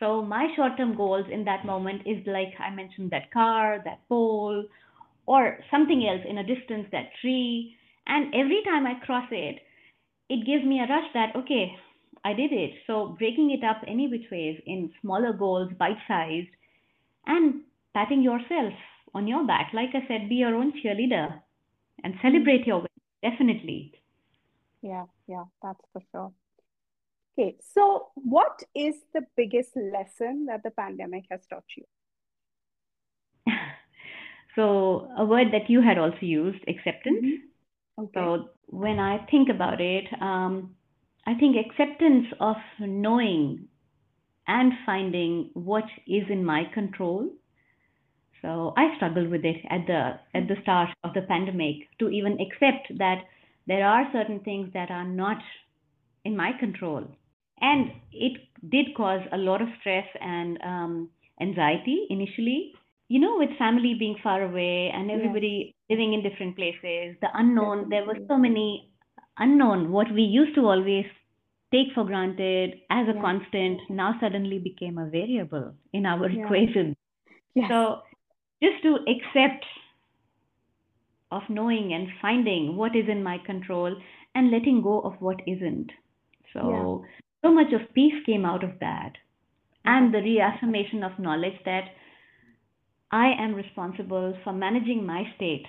So 0.00 0.22
my 0.22 0.54
short-term 0.56 0.94
goals 0.96 1.26
in 1.30 1.44
that 1.44 1.64
moment 1.66 2.06
is 2.06 2.26
like 2.26 2.54
I 2.60 2.70
mentioned 2.70 3.10
that 3.12 3.30
car, 3.32 3.80
that 3.84 4.00
pole, 4.08 4.64
or 5.26 5.58
something 5.70 6.06
else 6.08 6.22
in 6.26 6.38
a 6.38 6.44
distance, 6.44 6.88
that 6.92 7.14
tree. 7.20 7.76
And 8.06 8.34
every 8.34 8.62
time 8.64 8.86
I 8.86 8.94
cross 9.06 9.28
it, 9.32 9.62
it 10.28 10.46
gives 10.46 10.64
me 10.64 10.80
a 10.80 10.86
rush 10.88 11.12
that 11.14 11.36
okay, 11.36 11.76
I 12.24 12.34
did 12.34 12.52
it. 12.52 12.72
So 12.86 13.08
breaking 13.18 13.50
it 13.50 13.64
up 13.64 13.82
any 13.86 14.08
which 14.08 14.30
ways 14.30 14.60
in 14.66 14.92
smaller 15.00 15.32
goals, 15.32 15.72
bite-sized, 15.78 16.54
and 17.26 17.62
patting 17.96 18.22
yourself 18.22 18.74
on 19.14 19.26
your 19.26 19.46
back. 19.46 19.70
Like 19.72 19.90
I 19.94 20.06
said, 20.06 20.28
be 20.28 20.36
your 20.36 20.54
own 20.54 20.72
cheerleader 20.72 21.40
and 22.04 22.14
celebrate 22.20 22.66
your 22.66 22.78
wins. 22.78 23.02
Definitely. 23.22 23.92
Yeah, 24.82 25.06
yeah, 25.26 25.44
that's 25.62 25.80
for 25.92 26.02
sure. 26.12 26.32
Okay, 27.32 27.56
so 27.74 28.08
what 28.14 28.62
is 28.74 28.94
the 29.14 29.22
biggest 29.36 29.76
lesson 29.76 30.46
that 30.46 30.62
the 30.62 30.70
pandemic 30.70 31.24
has 31.30 31.40
taught 31.46 31.64
you? 31.76 31.84
so 34.56 35.08
a 35.16 35.24
word 35.24 35.48
that 35.52 35.70
you 35.70 35.80
had 35.80 35.98
also 35.98 36.20
used, 36.20 36.62
acceptance. 36.68 37.24
Mhm. 37.24 38.04
Okay. 38.04 38.12
So 38.14 38.50
when 38.66 38.98
I 38.98 39.24
think 39.30 39.48
about 39.48 39.80
it, 39.80 40.06
um, 40.20 40.76
I 41.26 41.34
think 41.34 41.56
acceptance 41.56 42.26
of 42.40 42.56
knowing 42.78 43.68
and 44.46 44.72
finding 44.84 45.50
what 45.54 45.84
is 46.06 46.24
in 46.30 46.44
my 46.44 46.64
control. 46.74 47.30
So 48.42 48.74
I 48.76 48.94
struggled 48.96 49.28
with 49.30 49.44
it 49.44 49.56
at 49.70 49.86
the 49.86 50.18
at 50.34 50.48
the 50.48 50.56
start 50.62 50.90
of 51.04 51.14
the 51.14 51.22
pandemic 51.22 51.88
to 51.98 52.08
even 52.10 52.38
accept 52.40 52.96
that 52.98 53.24
there 53.66 53.86
are 53.86 54.10
certain 54.12 54.40
things 54.40 54.72
that 54.74 54.90
are 54.90 55.04
not 55.04 55.38
in 56.24 56.36
my 56.36 56.52
control, 56.58 57.04
and 57.60 57.90
it 58.12 58.40
did 58.70 58.94
cause 58.96 59.22
a 59.32 59.38
lot 59.38 59.62
of 59.62 59.68
stress 59.80 60.06
and 60.20 60.58
um, 60.62 61.10
anxiety 61.40 62.06
initially. 62.10 62.72
You 63.08 63.20
know, 63.20 63.36
with 63.38 63.56
family 63.58 63.94
being 63.98 64.16
far 64.22 64.42
away 64.42 64.90
and 64.92 65.10
everybody 65.10 65.74
living 65.90 66.12
in 66.14 66.22
different 66.22 66.56
places, 66.56 67.16
the 67.20 67.28
unknown, 67.34 67.88
there 67.90 68.04
were 68.04 68.18
so 68.28 68.36
many 68.36 68.90
unknown. 69.38 69.92
What 69.92 70.12
we 70.12 70.22
used 70.22 70.54
to 70.56 70.62
always 70.66 71.06
take 71.72 71.88
for 71.94 72.04
granted 72.04 72.74
as 72.90 73.08
a 73.08 73.14
Yeah, 73.14 73.20
constant 73.20 73.80
now 73.90 74.14
suddenly 74.20 74.58
became 74.58 74.98
a 74.98 75.06
variable 75.08 75.74
in 75.92 76.06
our 76.06 76.28
yeah, 76.28 76.44
equation. 76.44 76.96
yes. 77.54 77.68
So 77.68 78.02
just 78.62 78.82
to 78.82 78.96
accept 79.06 79.64
of 81.30 81.42
knowing 81.48 81.92
and 81.92 82.08
finding 82.22 82.76
what 82.76 82.94
is 82.94 83.08
in 83.08 83.22
my 83.22 83.38
control 83.44 83.94
and 84.34 84.50
letting 84.50 84.82
go 84.82 85.00
of 85.00 85.14
what 85.20 85.40
isn't. 85.46 85.90
So, 86.52 86.70
yeah. 86.70 87.48
so 87.48 87.54
much 87.54 87.72
of 87.72 87.92
peace 87.94 88.14
came 88.24 88.44
out 88.44 88.64
of 88.64 88.78
that. 88.80 89.12
And 89.84 90.12
the 90.12 90.18
reaffirmation 90.18 91.02
of 91.02 91.18
knowledge 91.18 91.58
that 91.64 91.84
I 93.10 93.32
am 93.38 93.54
responsible 93.54 94.36
for 94.42 94.52
managing 94.52 95.04
my 95.06 95.24
state. 95.36 95.66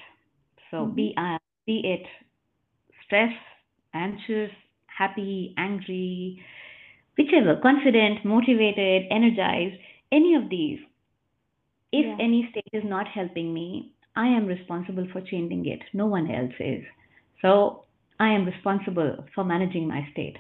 So, 0.72 0.78
mm-hmm. 0.78 0.96
be, 0.96 1.14
uh, 1.18 1.38
be 1.66 1.82
it 1.84 2.06
stress, 3.06 3.32
anxious, 3.94 4.52
happy, 4.86 5.54
angry, 5.58 6.42
whichever, 7.18 7.60
confident, 7.62 8.26
motivated, 8.26 9.04
energized, 9.10 9.80
any 10.12 10.36
of 10.36 10.50
these. 10.50 10.80
If 11.92 12.06
yeah. 12.06 12.18
any 12.20 12.48
state 12.52 12.70
is 12.74 12.84
not 12.84 13.08
helping 13.08 13.54
me, 13.54 13.94
I 14.16 14.28
am 14.28 14.46
responsible 14.46 15.08
for 15.12 15.22
changing 15.22 15.66
it. 15.68 15.82
No 15.94 16.08
one 16.08 16.30
else 16.30 16.54
is. 16.60 16.84
So 17.42 17.86
I 18.20 18.30
am 18.30 18.46
responsible 18.46 19.26
for 19.34 19.44
managing 19.44 19.88
my 19.88 20.08
state. 20.12 20.38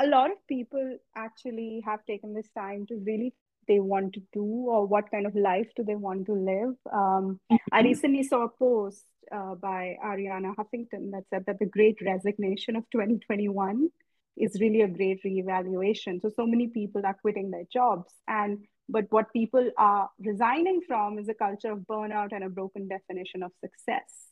A 0.00 0.06
lot 0.06 0.30
of 0.30 0.46
people 0.46 0.98
actually 1.16 1.82
have 1.84 2.04
taken 2.06 2.32
this 2.32 2.48
time 2.56 2.86
to 2.86 2.96
really 3.04 3.34
they 3.66 3.78
want 3.80 4.14
to 4.14 4.22
do 4.32 4.42
or 4.42 4.86
what 4.86 5.10
kind 5.10 5.26
of 5.26 5.34
life 5.36 5.68
do 5.76 5.84
they 5.84 5.94
want 5.94 6.26
to 6.26 6.32
live. 6.32 6.74
Um, 6.90 7.38
I 7.50 7.54
mm-hmm. 7.54 7.88
recently 7.88 8.22
saw 8.22 8.44
a 8.44 8.48
post 8.48 9.04
uh, 9.30 9.54
by 9.56 9.96
Arianna 10.02 10.54
Huffington 10.56 11.10
that 11.12 11.24
said 11.30 11.44
that 11.46 11.58
the 11.58 11.66
great 11.66 11.98
resignation 12.00 12.76
of 12.76 12.84
2021 12.90 13.88
is 14.36 14.58
really 14.60 14.80
a 14.80 14.88
great 14.88 15.22
reevaluation. 15.22 16.20
So, 16.22 16.30
so 16.34 16.46
many 16.46 16.68
people 16.68 17.02
are 17.04 17.18
quitting 17.20 17.50
their 17.50 17.64
jobs. 17.70 18.12
And 18.26 18.64
but 18.88 19.04
what 19.10 19.32
people 19.32 19.70
are 19.76 20.10
resigning 20.18 20.80
from 20.86 21.18
is 21.18 21.28
a 21.28 21.34
culture 21.34 21.72
of 21.72 21.80
burnout 21.80 22.32
and 22.32 22.44
a 22.44 22.48
broken 22.48 22.88
definition 22.88 23.42
of 23.42 23.52
success. 23.60 24.28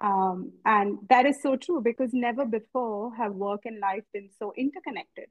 Um, 0.00 0.52
and 0.64 0.98
that 1.10 1.26
is 1.26 1.42
so 1.42 1.56
true 1.56 1.80
because 1.82 2.10
never 2.12 2.44
before 2.44 3.14
have 3.16 3.32
work 3.32 3.62
and 3.64 3.80
life 3.80 4.04
been 4.12 4.30
so 4.38 4.52
interconnected. 4.56 5.26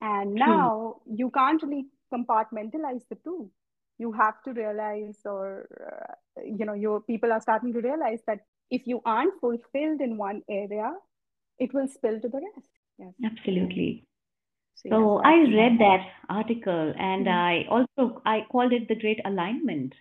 And 0.00 0.34
now 0.34 0.96
hmm. 1.04 1.14
you 1.16 1.30
can't 1.30 1.62
really 1.62 1.86
compartmentalize 2.12 3.02
the 3.10 3.16
two. 3.24 3.50
You 3.98 4.12
have 4.12 4.42
to 4.44 4.52
realize, 4.52 5.18
or 5.24 5.68
uh, 5.80 6.42
you 6.44 6.64
know, 6.64 6.74
your 6.74 7.00
people 7.00 7.32
are 7.32 7.40
starting 7.40 7.72
to 7.72 7.80
realize 7.80 8.20
that 8.26 8.40
if 8.70 8.86
you 8.86 9.00
aren't 9.04 9.40
fulfilled 9.40 10.00
in 10.00 10.16
one 10.16 10.42
area, 10.48 10.92
it 11.58 11.74
will 11.74 11.88
spill 11.88 12.20
to 12.20 12.28
the 12.28 12.40
rest. 12.54 12.70
Yes. 12.98 13.12
Absolutely. 13.24 14.06
So, 14.82 14.88
so 14.90 15.20
I 15.24 15.34
read 15.40 15.78
that 15.78 16.06
article 16.28 16.94
and 16.98 17.26
mm-hmm. 17.26 17.28
I 17.28 17.64
also 17.68 18.22
I 18.24 18.40
called 18.50 18.72
it 18.72 18.88
the 18.88 18.94
great 18.94 19.20
alignment 19.24 19.92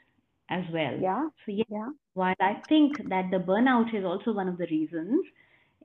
as 0.49 0.63
well. 0.71 0.97
Yeah. 0.99 1.29
So 1.45 1.51
yeah, 1.51 1.63
yeah. 1.69 1.89
While 2.13 2.35
I 2.39 2.61
think 2.69 2.97
that 3.09 3.31
the 3.31 3.37
burnout 3.37 3.93
is 3.93 4.05
also 4.05 4.33
one 4.33 4.47
of 4.47 4.57
the 4.57 4.67
reasons, 4.67 5.25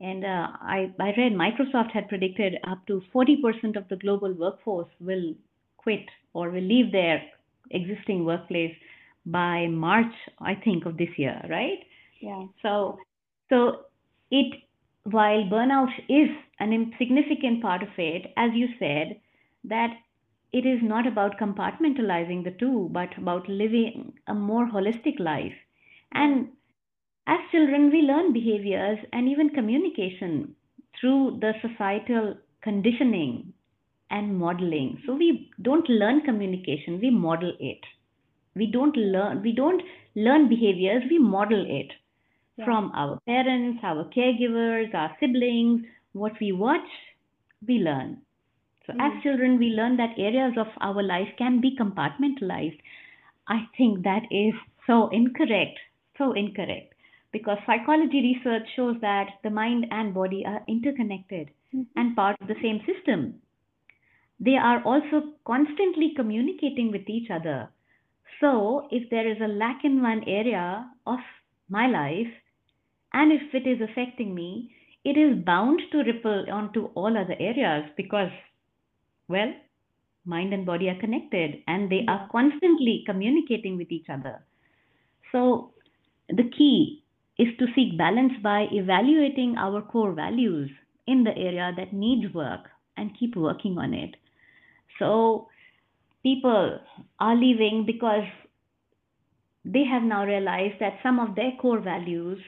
and 0.01 0.25
uh, 0.25 0.49
I 0.61 0.93
I 0.99 1.15
read 1.17 1.33
Microsoft 1.33 1.93
had 1.93 2.09
predicted 2.09 2.59
up 2.69 2.87
to 2.87 3.03
40% 3.15 3.77
of 3.77 3.89
the 3.89 3.97
global 3.97 4.33
workforce 4.33 4.89
will 5.01 5.35
quit 5.77 6.07
or 6.35 6.51
will 6.51 6.63
leave 6.63 6.93
their 6.93 7.23
existing 7.71 8.25
workplace 8.25 8.75
by 9.25 9.67
March, 9.69 10.13
I 10.41 10.55
think, 10.55 10.85
of 10.87 10.97
this 10.97 11.11
year, 11.17 11.41
right? 11.49 11.79
Yeah. 12.21 12.47
So 12.63 12.99
so 13.49 13.87
it 14.31 14.63
while 15.05 15.45
burnout 15.45 15.93
is 16.09 16.31
an 16.61 16.73
insignificant 16.73 17.63
part 17.63 17.83
of 17.83 17.89
it, 17.99 18.33
as 18.37 18.53
you 18.55 18.69
said, 18.79 19.21
that 19.65 19.97
it 20.53 20.67
is 20.67 20.81
not 20.83 21.07
about 21.07 21.39
compartmentalizing 21.39 22.45
the 22.45 22.53
two, 22.59 22.89
but 22.93 23.17
about 23.17 23.49
living 23.49 24.13
a 24.27 24.35
more 24.35 24.67
holistic 24.69 25.19
life. 25.19 25.55
And 26.13 26.49
as 27.27 27.39
children, 27.51 27.91
we 27.91 28.03
learn 28.03 28.33
behaviors 28.33 28.99
and 29.13 29.29
even 29.29 29.51
communication 29.51 30.55
through 31.01 31.39
the 31.41 31.55
societal 31.63 32.37
conditioning 32.63 33.53
and 34.11 34.39
modeling. 34.39 35.03
So 35.07 35.15
we 35.15 35.51
don't 35.63 35.89
learn 35.89 36.21
communication, 36.23 37.01
we 37.01 37.11
model 37.11 37.53
it. 37.59 37.81
We 38.55 38.67
don't 38.67 38.97
learn 38.97 39.43
we 39.43 39.53
don't 39.53 39.83
learn 40.15 40.49
behaviors, 40.49 41.03
we 41.11 41.19
model 41.19 41.65
it 41.67 41.93
yeah. 42.57 42.65
from 42.65 42.93
our 42.95 43.19
parents, 43.27 43.81
our 43.83 44.05
caregivers, 44.17 44.95
our 44.95 45.17
siblings, 45.21 45.83
what 46.13 46.33
we 46.41 46.53
watch, 46.53 46.89
we 47.67 47.79
learn. 47.79 48.19
So, 48.87 48.93
mm 48.93 49.01
as 49.01 49.23
children, 49.23 49.59
we 49.59 49.69
learn 49.69 49.97
that 49.97 50.19
areas 50.19 50.55
of 50.59 50.67
our 50.81 51.03
life 51.03 51.29
can 51.39 51.61
be 51.61 51.77
compartmentalized. 51.77 52.81
I 53.47 53.69
think 53.77 54.03
that 54.05 54.25
is 54.31 54.55
so 54.87 55.09
incorrect, 55.11 55.79
so 56.19 56.33
incorrect, 56.33 56.95
because 57.33 57.59
psychology 57.67 58.21
research 58.35 58.69
shows 58.75 58.97
that 59.01 59.31
the 59.45 59.51
mind 59.51 59.87
and 59.91 60.13
body 60.13 60.45
are 60.45 60.63
interconnected 60.67 61.51
mm-hmm. 61.75 61.83
and 61.97 62.17
part 62.17 62.37
of 62.41 62.49
the 62.49 62.61
same 62.63 62.81
system. 62.87 63.35
They 64.41 64.57
are 64.57 64.83
also 64.83 65.35
constantly 65.47 66.13
communicating 66.17 66.91
with 66.91 67.09
each 67.09 67.31
other. 67.31 67.71
So, 68.41 68.89
if 68.91 69.09
there 69.11 69.31
is 69.31 69.41
a 69.41 69.47
lack 69.47 69.85
in 69.85 70.03
one 70.03 70.25
area 70.27 70.91
of 71.07 71.21
my 71.73 71.89
life, 71.89 72.33
and 73.13 73.33
if 73.33 73.55
it 73.55 73.67
is 73.67 73.81
affecting 73.81 74.35
me, 74.35 74.75
it 75.05 75.17
is 75.19 75.45
bound 75.45 75.81
to 75.93 76.05
ripple 76.05 76.47
onto 76.53 76.87
all 76.95 77.19
other 77.19 77.37
areas 77.41 77.91
because 77.97 78.31
well, 79.29 79.53
mind 80.25 80.53
and 80.53 80.67
body 80.67 80.89
are 80.89 81.01
connected 81.01 81.63
and 81.67 81.91
they 81.91 82.05
are 82.09 82.29
constantly 82.31 83.03
communicating 83.07 83.77
with 83.77 83.91
each 83.91 84.09
other. 84.11 84.45
So, 85.33 85.73
the 86.29 86.51
key 86.57 87.05
is 87.39 87.49
to 87.59 87.67
seek 87.75 87.99
balance 87.99 88.35
by 88.43 88.69
evaluating 88.73 89.57
our 89.57 89.83
core 89.83 90.13
values 90.13 90.71
in 91.07 91.25
the 91.25 91.37
area 91.37 91.73
that 91.77 91.93
needs 91.93 92.33
work 92.35 92.69
and 92.97 93.19
keep 93.19 93.37
working 93.37 93.79
on 93.79 93.95
it. 93.95 94.17
So, 94.99 95.49
people 96.23 96.79
are 97.19 97.37
leaving 97.37 97.85
because 97.87 98.29
they 99.65 99.85
have 99.85 100.03
now 100.03 100.25
realized 100.25 100.81
that 100.81 100.99
some 101.03 101.19
of 101.19 101.35
their 101.35 101.53
core 101.61 101.81
values, 101.81 102.39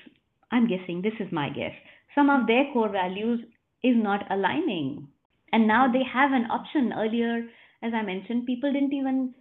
I'm 0.51 0.67
guessing, 0.67 1.03
this 1.03 1.15
is 1.21 1.31
my 1.33 1.49
guess, 1.49 1.73
some 2.15 2.31
of 2.31 2.47
their 2.47 2.65
core 2.73 2.89
values 2.89 3.41
is 3.83 3.97
not 3.97 4.31
aligning 4.31 5.09
and 5.55 5.69
now 5.69 5.87
they 5.87 6.03
have 6.03 6.33
an 6.33 6.51
option. 6.51 6.93
Earlier, 6.93 7.47
as 7.81 7.95
I 7.95 8.03
mentioned, 8.03 8.45
people 8.45 8.73
didn't 8.73 8.93
even 8.93 9.35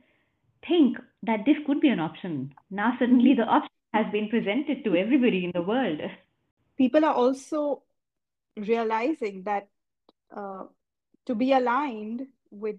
think 0.68 0.98
that 1.24 1.40
this 1.44 1.58
could 1.66 1.82
be 1.82 1.88
an 1.90 2.00
option. 2.00 2.54
Now, 2.70 2.94
suddenly, 3.00 3.34
the 3.34 3.50
option 3.50 3.72
has 3.96 4.06
been 4.12 4.30
presented 4.30 4.84
to 4.84 4.96
everybody 4.96 5.44
in 5.46 5.52
the 5.56 5.64
world. 5.64 6.02
People 6.78 7.04
are 7.04 7.16
also 7.16 7.82
realizing 8.56 9.42
that 9.44 9.70
uh, 10.36 10.66
to 11.26 11.34
be 11.34 11.52
aligned 11.54 12.28
with 12.52 12.78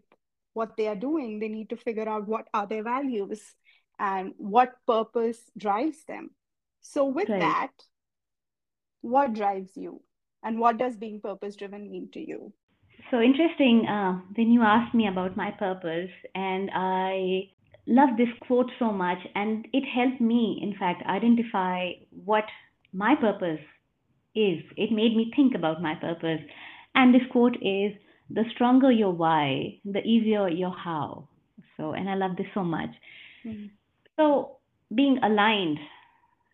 what 0.53 0.77
they 0.77 0.87
are 0.87 0.95
doing, 0.95 1.41
they 1.41 1.49
need 1.49 1.71
to 1.71 1.77
figure 1.77 2.09
out 2.09 2.29
what 2.29 2.47
are 2.55 2.69
their 2.69 2.85
values 2.85 3.57
and 3.99 4.33
what 4.37 4.75
purpose 4.87 5.51
drives 5.57 6.05
them. 6.05 6.31
So, 6.81 7.07
with 7.07 7.29
right. 7.29 7.41
that, 7.41 7.73
what 9.01 9.35
drives 9.35 9.77
you? 9.77 10.01
And 10.43 10.59
what 10.59 10.79
does 10.79 10.97
being 10.97 11.21
purpose 11.21 11.57
driven 11.57 11.91
mean 11.91 12.11
to 12.13 12.21
you? 12.21 12.53
So 13.11 13.21
interesting 13.21 13.87
uh, 13.87 14.21
when 14.35 14.51
you 14.51 14.63
asked 14.63 14.95
me 14.95 15.09
about 15.09 15.37
my 15.37 15.51
purpose, 15.53 16.11
and 16.35 16.71
I 16.75 17.51
love 17.87 18.17
this 18.17 18.29
quote 18.47 18.71
so 18.79 18.93
much, 18.93 19.19
and 19.35 19.67
it 19.73 19.85
helped 19.85 20.21
me, 20.21 20.59
in 20.63 20.75
fact, 20.79 21.03
identify 21.07 21.93
what 22.11 22.45
my 22.93 23.15
purpose 23.15 23.61
is. 24.35 24.63
It 24.77 24.91
made 24.91 25.17
me 25.17 25.33
think 25.37 25.55
about 25.55 25.83
my 25.83 25.95
purpose. 25.95 26.41
And 26.95 27.15
this 27.15 27.27
quote 27.31 27.57
is 27.57 27.93
the 28.31 28.45
stronger 28.55 28.91
your 28.91 29.13
why, 29.13 29.81
the 29.85 30.01
easier 30.01 30.49
your 30.49 30.75
how. 30.75 31.29
So, 31.77 31.93
and 31.93 32.09
I 32.09 32.15
love 32.15 32.37
this 32.37 32.47
so 32.55 32.65
much. 32.65 32.91
Mm-hmm. 33.45 33.67
So, 34.16 34.59
being 34.94 35.18
aligned 35.22 35.79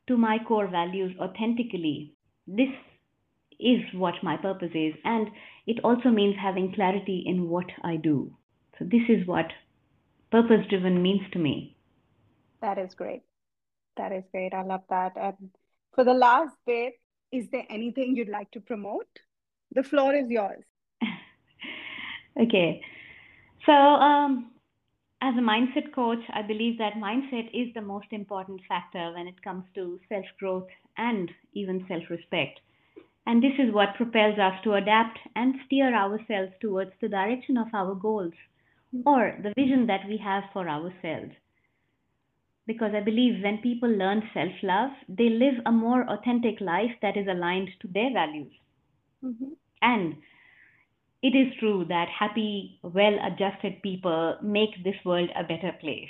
to 0.06 0.16
my 0.16 0.38
core 0.46 0.68
values 0.68 1.14
authentically, 1.20 2.14
this 2.46 2.70
is 3.58 3.80
what 3.92 4.14
my 4.22 4.36
purpose 4.36 4.70
is. 4.74 4.94
And 5.04 5.28
it 5.66 5.80
also 5.84 6.08
means 6.08 6.36
having 6.40 6.72
clarity 6.72 7.22
in 7.26 7.48
what 7.48 7.66
I 7.82 7.96
do. 7.96 8.34
So, 8.78 8.84
this 8.84 9.02
is 9.08 9.26
what 9.26 9.52
purpose 10.30 10.66
driven 10.68 11.02
means 11.02 11.22
to 11.32 11.38
me. 11.38 11.76
That 12.62 12.78
is 12.78 12.94
great. 12.94 13.22
That 13.96 14.12
is 14.12 14.24
great. 14.32 14.54
I 14.54 14.62
love 14.62 14.82
that. 14.88 15.12
And 15.16 15.50
for 15.94 16.04
the 16.04 16.14
last 16.14 16.56
bit, 16.66 16.94
is 17.32 17.48
there 17.50 17.64
anything 17.68 18.16
you'd 18.16 18.28
like 18.28 18.50
to 18.52 18.60
promote? 18.60 19.08
The 19.72 19.82
floor 19.82 20.14
is 20.14 20.28
yours. 20.28 20.64
okay. 22.40 22.82
So, 23.66 23.72
um, 23.72 24.50
as 25.22 25.34
a 25.36 25.40
mindset 25.40 25.92
coach, 25.94 26.22
I 26.32 26.42
believe 26.42 26.78
that 26.78 26.94
mindset 26.94 27.50
is 27.52 27.72
the 27.74 27.82
most 27.82 28.06
important 28.10 28.60
factor 28.68 29.12
when 29.12 29.26
it 29.26 29.42
comes 29.42 29.64
to 29.74 30.00
self 30.08 30.24
growth 30.38 30.68
and 30.96 31.30
even 31.52 31.84
self 31.88 32.04
respect. 32.08 32.60
And 33.26 33.42
this 33.42 33.52
is 33.58 33.72
what 33.72 33.96
propels 33.96 34.38
us 34.38 34.54
to 34.64 34.74
adapt 34.74 35.18
and 35.36 35.54
steer 35.66 35.94
ourselves 35.94 36.52
towards 36.60 36.92
the 37.00 37.08
direction 37.08 37.58
of 37.58 37.68
our 37.74 37.94
goals 37.94 38.32
or 39.04 39.36
the 39.42 39.52
vision 39.56 39.86
that 39.86 40.08
we 40.08 40.16
have 40.16 40.44
for 40.52 40.68
ourselves. 40.68 41.32
Because 42.66 42.92
I 42.94 43.00
believe 43.00 43.42
when 43.42 43.58
people 43.58 43.90
learn 43.90 44.22
self 44.32 44.52
love, 44.62 44.90
they 45.08 45.28
live 45.28 45.54
a 45.66 45.72
more 45.72 46.08
authentic 46.08 46.60
life 46.60 46.92
that 47.02 47.16
is 47.16 47.26
aligned 47.28 47.70
to 47.80 47.88
their 47.88 48.12
values. 48.12 48.52
Mm-hmm. 49.24 49.52
And 49.82 50.16
it 51.22 51.36
is 51.36 51.52
true 51.58 51.84
that 51.88 52.08
happy, 52.08 52.78
well 52.82 53.16
adjusted 53.26 53.82
people 53.82 54.36
make 54.42 54.82
this 54.84 54.94
world 55.04 55.28
a 55.36 55.42
better 55.42 55.72
place. 55.80 56.08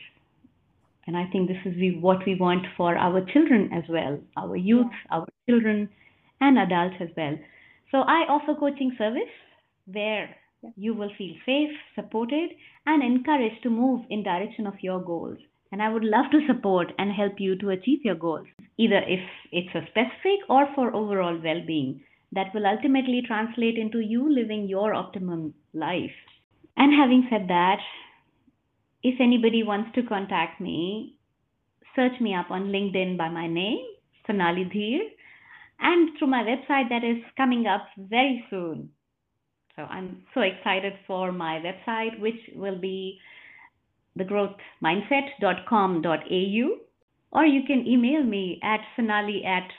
And 1.06 1.16
I 1.16 1.26
think 1.32 1.48
this 1.48 1.64
is 1.64 1.74
what 2.00 2.24
we 2.26 2.36
want 2.36 2.66
for 2.76 2.96
our 2.96 3.24
children 3.32 3.70
as 3.72 3.82
well, 3.88 4.20
our 4.36 4.56
youth, 4.56 4.92
our 5.10 5.26
children, 5.48 5.88
and 6.40 6.58
adults 6.58 6.96
as 7.00 7.08
well. 7.16 7.36
So 7.90 7.98
I 7.98 8.26
offer 8.28 8.54
coaching 8.54 8.94
service 8.96 9.34
where 9.86 10.36
you 10.76 10.94
will 10.94 11.10
feel 11.18 11.34
safe, 11.44 11.70
supported, 11.96 12.50
and 12.86 13.02
encouraged 13.02 13.62
to 13.64 13.70
move 13.70 14.04
in 14.10 14.22
direction 14.22 14.66
of 14.66 14.74
your 14.82 15.00
goals. 15.00 15.38
And 15.72 15.82
I 15.82 15.92
would 15.92 16.04
love 16.04 16.30
to 16.32 16.46
support 16.46 16.92
and 16.98 17.10
help 17.12 17.34
you 17.38 17.56
to 17.58 17.70
achieve 17.70 18.04
your 18.04 18.14
goals, 18.14 18.46
either 18.76 19.02
if 19.06 19.20
it's 19.50 19.74
a 19.74 19.86
specific 19.90 20.48
or 20.48 20.68
for 20.74 20.94
overall 20.94 21.38
well 21.42 21.62
being 21.66 22.00
that 22.32 22.54
will 22.54 22.66
ultimately 22.66 23.22
translate 23.26 23.76
into 23.76 24.00
you 24.00 24.32
living 24.32 24.68
your 24.68 24.94
optimum 24.94 25.52
life. 25.74 26.14
And 26.76 26.94
having 26.94 27.26
said 27.30 27.48
that, 27.48 27.80
if 29.02 29.20
anybody 29.20 29.62
wants 29.62 29.90
to 29.94 30.02
contact 30.02 30.60
me, 30.60 31.16
search 31.96 32.20
me 32.20 32.34
up 32.34 32.50
on 32.50 32.68
LinkedIn 32.68 33.16
by 33.16 33.28
my 33.28 33.46
name, 33.46 33.78
Sonali 34.26 34.64
Dheer, 34.64 35.08
and 35.80 36.10
through 36.18 36.28
my 36.28 36.42
website 36.42 36.90
that 36.90 37.04
is 37.04 37.16
coming 37.36 37.66
up 37.66 37.86
very 37.96 38.44
soon. 38.50 38.90
So 39.76 39.82
I'm 39.82 40.24
so 40.34 40.40
excited 40.42 40.94
for 41.06 41.32
my 41.32 41.60
website, 41.60 42.20
which 42.20 42.38
will 42.54 42.78
be 42.78 43.18
thegrowthmindset.com.au, 44.18 46.76
or 47.32 47.46
you 47.46 47.62
can 47.66 47.86
email 47.86 48.22
me 48.22 48.60
at 48.62 48.80
sonali 48.96 49.42
at 49.44 49.70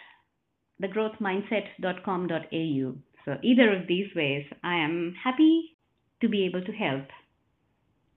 thegrowthmindset.com.au. 0.81 2.95
So, 3.25 3.37
either 3.43 3.75
of 3.75 3.87
these 3.87 4.15
ways, 4.15 4.45
I 4.63 4.77
am 4.77 5.13
happy 5.21 5.75
to 6.21 6.29
be 6.29 6.45
able 6.45 6.63
to 6.63 6.71
help. 6.71 7.07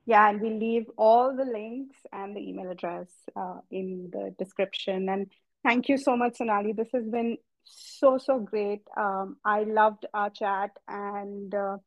Yeah, 0.07 0.29
and 0.29 0.41
we'll 0.41 0.59
leave 0.59 0.87
all 0.97 1.35
the 1.35 1.45
links 1.45 1.97
and 2.13 2.37
the 2.37 2.41
email 2.41 2.71
address 2.71 3.09
uh, 3.37 3.61
in 3.71 4.11
the 4.13 4.35
description. 4.39 5.09
And 5.09 5.31
thank 5.63 5.89
you 5.89 5.97
so 5.97 6.17
much, 6.17 6.37
Sonali. 6.37 6.73
This 6.73 6.91
has 6.93 7.07
been 7.07 7.39
so, 7.65 8.19
so 8.19 8.39
great. 8.39 8.83
Um, 8.97 9.37
I 9.45 9.65
loved 9.65 10.07
our 10.13 10.29
chat. 10.29 10.71
And 10.87 11.55
uh, 11.55 11.79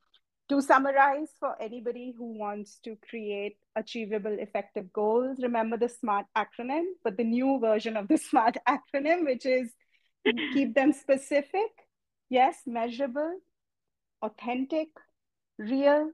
to 0.50 0.62
summarize, 0.62 1.30
for 1.40 1.62
anybody 1.62 2.14
who 2.18 2.40
wants 2.40 2.80
to 2.86 2.98
create 3.08 3.58
achievable, 3.76 4.36
effective 4.40 4.92
goals, 4.94 5.38
remember 5.42 5.78
the 5.78 5.90
SMART 5.90 6.26
acronym, 6.36 6.86
but 7.04 7.18
the 7.18 7.24
new 7.24 7.60
version 7.60 7.98
of 7.98 8.08
the 8.08 8.18
SMART 8.30 8.58
acronym, 8.68 9.26
which 9.26 9.46
is 9.46 9.72
keep 10.52 10.74
them 10.74 10.94
specific, 10.94 11.72
yes, 12.30 12.62
measurable, 12.66 13.40
authentic, 14.22 14.90
real, 15.58 16.12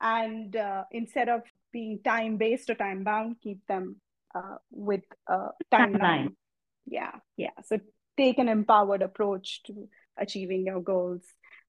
and 0.00 0.56
uh, 0.56 0.84
instead 0.90 1.28
of 1.28 1.42
being 1.72 2.00
time 2.02 2.36
based 2.36 2.70
or 2.70 2.74
time 2.74 3.04
bound, 3.04 3.36
keep 3.42 3.64
them 3.66 3.96
uh, 4.34 4.56
with 4.70 5.02
a 5.28 5.48
timeline. 5.72 6.34
Yeah, 6.86 7.12
yeah. 7.36 7.50
So 7.64 7.78
take 8.16 8.38
an 8.38 8.48
empowered 8.48 9.02
approach 9.02 9.62
to 9.64 9.88
achieving 10.18 10.66
your 10.66 10.80
goals. 10.80 11.22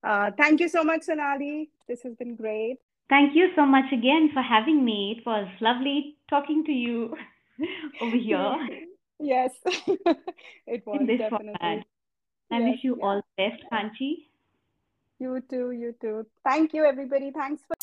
Uh, 0.04 0.32
thank 0.38 0.60
you 0.60 0.68
so 0.68 0.84
much, 0.84 1.04
Sonali. 1.04 1.70
This 1.88 2.02
has 2.04 2.16
been 2.16 2.36
great. 2.36 2.78
Thank 3.10 3.36
you 3.36 3.50
so 3.56 3.66
much 3.66 3.92
again 3.92 4.30
for 4.34 4.42
having 4.42 4.84
me. 4.84 5.18
It 5.18 5.26
was 5.26 5.48
lovely 5.60 6.18
talking 6.30 6.64
to 6.66 6.72
you 6.72 7.16
over 8.02 8.16
here. 8.16 8.58
Yes, 9.22 9.52
it 9.66 10.84
was 10.86 11.08
definitely. 11.08 11.30
Format. 11.30 11.86
I 12.52 12.60
yes, 12.60 12.72
wish 12.72 12.84
you 12.84 12.98
yeah. 12.98 13.06
all 13.06 13.22
the 13.22 13.50
best, 13.50 13.64
Kanchi. 13.72 14.26
You 15.20 15.40
too, 15.48 15.72
you 15.72 15.94
too. 16.02 16.26
Thank 16.44 16.74
you, 16.74 16.84
everybody. 16.84 17.32
Thanks 17.32 17.62
for. 17.68 17.76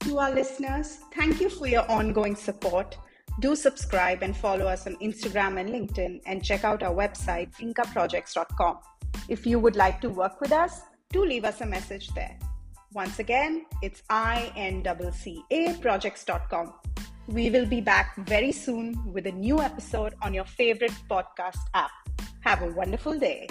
To 0.00 0.18
our 0.18 0.30
listeners, 0.30 1.00
thank 1.14 1.40
you 1.40 1.50
for 1.50 1.66
your 1.66 1.90
ongoing 1.90 2.34
support. 2.34 2.96
Do 3.40 3.54
subscribe 3.54 4.22
and 4.22 4.34
follow 4.34 4.66
us 4.66 4.86
on 4.86 4.96
Instagram 4.96 5.60
and 5.60 5.68
LinkedIn 5.68 6.20
and 6.24 6.42
check 6.42 6.64
out 6.64 6.82
our 6.82 6.94
website, 6.94 7.52
inccaprojects.com. 7.56 8.78
If 9.28 9.44
you 9.44 9.58
would 9.58 9.76
like 9.76 10.00
to 10.00 10.08
work 10.08 10.40
with 10.40 10.52
us, 10.52 10.80
do 11.12 11.24
leave 11.24 11.44
us 11.44 11.60
a 11.60 11.66
message 11.66 12.08
there. 12.14 12.38
Once 12.94 13.18
again, 13.18 13.66
it's 13.82 14.02
INCCA 14.08 15.80
projects.com. 15.80 16.74
We 17.26 17.50
will 17.50 17.66
be 17.66 17.80
back 17.80 18.14
very 18.24 18.52
soon 18.52 18.94
with 19.12 19.26
a 19.26 19.32
new 19.32 19.60
episode 19.60 20.14
on 20.22 20.32
your 20.32 20.44
favorite 20.44 20.94
podcast 21.10 21.58
app. 21.74 21.90
Have 22.42 22.62
a 22.62 22.70
wonderful 22.70 23.18
day. 23.18 23.48